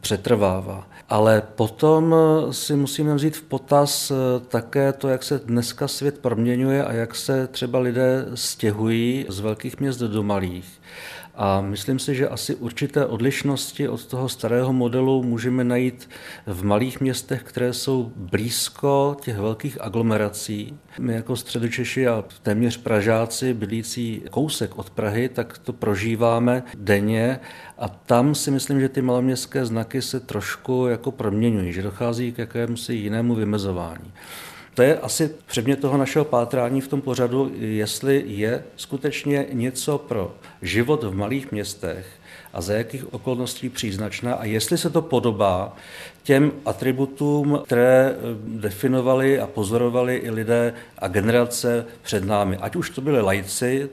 přetrvává. 0.00 0.88
Ale 1.08 1.42
potom 1.54 2.14
si 2.50 2.76
musíme 2.76 3.14
vzít 3.14 3.36
v 3.36 3.42
potaz 3.42 4.12
také 4.48 4.92
to, 4.92 5.08
jak 5.08 5.22
se 5.22 5.38
dneska 5.38 5.88
svět 5.88 6.18
proměňuje 6.18 6.84
a 6.84 6.92
jak 6.92 7.14
se 7.14 7.46
třeba 7.46 7.78
lidé 7.78 8.26
stěhují 8.34 9.26
z 9.28 9.40
velkých 9.40 9.80
měst 9.80 9.98
do 9.98 10.22
malých. 10.22 10.80
A 11.36 11.60
myslím 11.60 11.98
si, 11.98 12.14
že 12.14 12.28
asi 12.28 12.54
určité 12.54 13.06
odlišnosti 13.06 13.88
od 13.88 14.06
toho 14.06 14.28
starého 14.28 14.72
modelu 14.72 15.22
můžeme 15.22 15.64
najít 15.64 16.08
v 16.46 16.64
malých 16.64 17.00
městech, 17.00 17.42
které 17.42 17.72
jsou 17.72 18.12
blízko 18.16 19.16
těch 19.20 19.38
velkých 19.38 19.80
aglomerací. 19.80 20.78
My 20.98 21.14
jako 21.14 21.36
středočeši 21.36 22.08
a 22.08 22.24
téměř 22.42 22.76
Pražáci, 22.76 23.54
bydlící 23.54 24.22
kousek 24.30 24.78
od 24.78 24.90
Prahy, 24.90 25.28
tak 25.28 25.58
to 25.58 25.72
prožíváme 25.72 26.62
denně 26.74 27.40
a 27.78 27.88
tam 27.88 28.34
si 28.34 28.50
myslím, 28.50 28.80
že 28.80 28.88
ty 28.88 29.02
maloměstské 29.02 29.66
znaky 29.66 30.02
se 30.02 30.20
trošku 30.20 30.86
jako 30.86 31.10
proměňují, 31.10 31.72
že 31.72 31.82
dochází 31.82 32.32
k 32.32 32.38
jakému 32.38 32.76
si 32.76 32.94
jinému 32.94 33.34
vymezování. 33.34 34.12
To 34.76 34.82
je 34.82 34.98
asi 34.98 35.30
předmět 35.46 35.80
toho 35.80 35.96
našeho 35.98 36.24
pátrání 36.24 36.80
v 36.80 36.88
tom 36.88 37.00
pořadu, 37.00 37.52
jestli 37.58 38.24
je 38.26 38.64
skutečně 38.76 39.46
něco 39.52 39.98
pro 39.98 40.34
život 40.62 41.04
v 41.04 41.14
malých 41.14 41.52
městech 41.52 42.06
a 42.52 42.60
za 42.60 42.72
jakých 42.72 43.14
okolností 43.14 43.68
příznačná 43.68 44.34
a 44.34 44.44
jestli 44.44 44.78
se 44.78 44.90
to 44.90 45.02
podobá 45.02 45.76
těm 46.22 46.52
atributům, 46.64 47.60
které 47.64 48.10
eh, 48.10 48.18
definovali 48.46 49.40
a 49.40 49.46
pozorovali 49.46 50.16
i 50.16 50.30
lidé 50.30 50.74
a 50.98 51.08
generace 51.08 51.86
před 52.02 52.24
námi. 52.24 52.56
Ať 52.56 52.76
už 52.76 52.90
to 52.90 53.00
byly 53.00 53.20
lajci, 53.20 53.88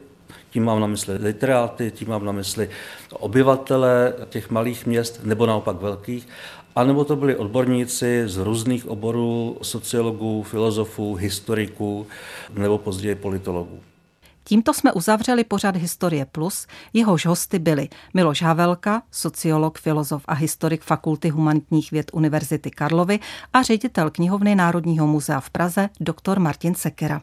tím 0.50 0.64
mám 0.64 0.80
na 0.80 0.88
mysli 0.88 1.18
literáty, 1.18 1.92
tím 1.92 2.10
mám 2.10 2.26
na 2.26 2.32
mysli 2.32 2.70
obyvatele 3.14 4.14
těch 4.30 4.50
malých 4.50 4.86
měst 4.86 5.20
nebo 5.24 5.46
naopak 5.46 5.82
velkých, 5.82 6.28
anebo 6.76 7.06
to 7.06 7.16
byli 7.16 7.36
odborníci 7.36 8.24
z 8.26 8.38
různých 8.38 8.88
oborů 8.88 9.58
sociologů, 9.62 10.44
filozofů, 10.44 11.16
historiků 11.16 12.08
nebo 12.54 12.78
později 12.78 13.16
politologů. 13.16 13.80
Tímto 14.44 14.74
jsme 14.74 14.92
uzavřeli 14.92 15.44
pořad 15.44 15.76
Historie 15.76 16.26
Plus, 16.26 16.68
jehož 16.94 17.26
hosty 17.26 17.60
byli 17.60 17.90
Miloš 18.14 18.42
Havelka, 18.42 19.02
sociolog, 19.12 19.80
filozof 19.80 20.24
a 20.28 20.34
historik 20.34 20.84
Fakulty 20.84 21.30
humanitních 21.30 21.92
věd 21.92 22.12
Univerzity 22.14 22.72
Karlovy 22.72 23.20
a 23.54 23.62
ředitel 23.62 24.10
knihovny 24.10 24.56
Národního 24.56 25.08
muzea 25.08 25.40
v 25.40 25.50
Praze 25.50 25.90
dr. 26.00 26.40
Martin 26.40 26.76
Sekera. 26.76 27.22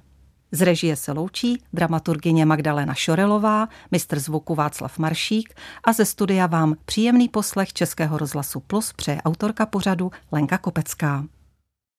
Z 0.52 0.62
režie 0.62 0.96
se 0.96 1.12
loučí 1.12 1.62
dramaturgině 1.72 2.46
Magdalena 2.46 2.94
Šorelová, 2.94 3.68
mistr 3.90 4.18
zvuku 4.18 4.54
Václav 4.54 4.98
Maršík 4.98 5.54
a 5.84 5.92
ze 5.92 6.04
studia 6.04 6.46
vám 6.46 6.76
příjemný 6.84 7.28
poslech 7.28 7.72
Českého 7.72 8.18
rozhlasu 8.18 8.60
Plus 8.60 8.92
přeje 8.92 9.22
autorka 9.22 9.66
pořadu 9.66 10.10
Lenka 10.32 10.58
Kopecká. 10.58 11.24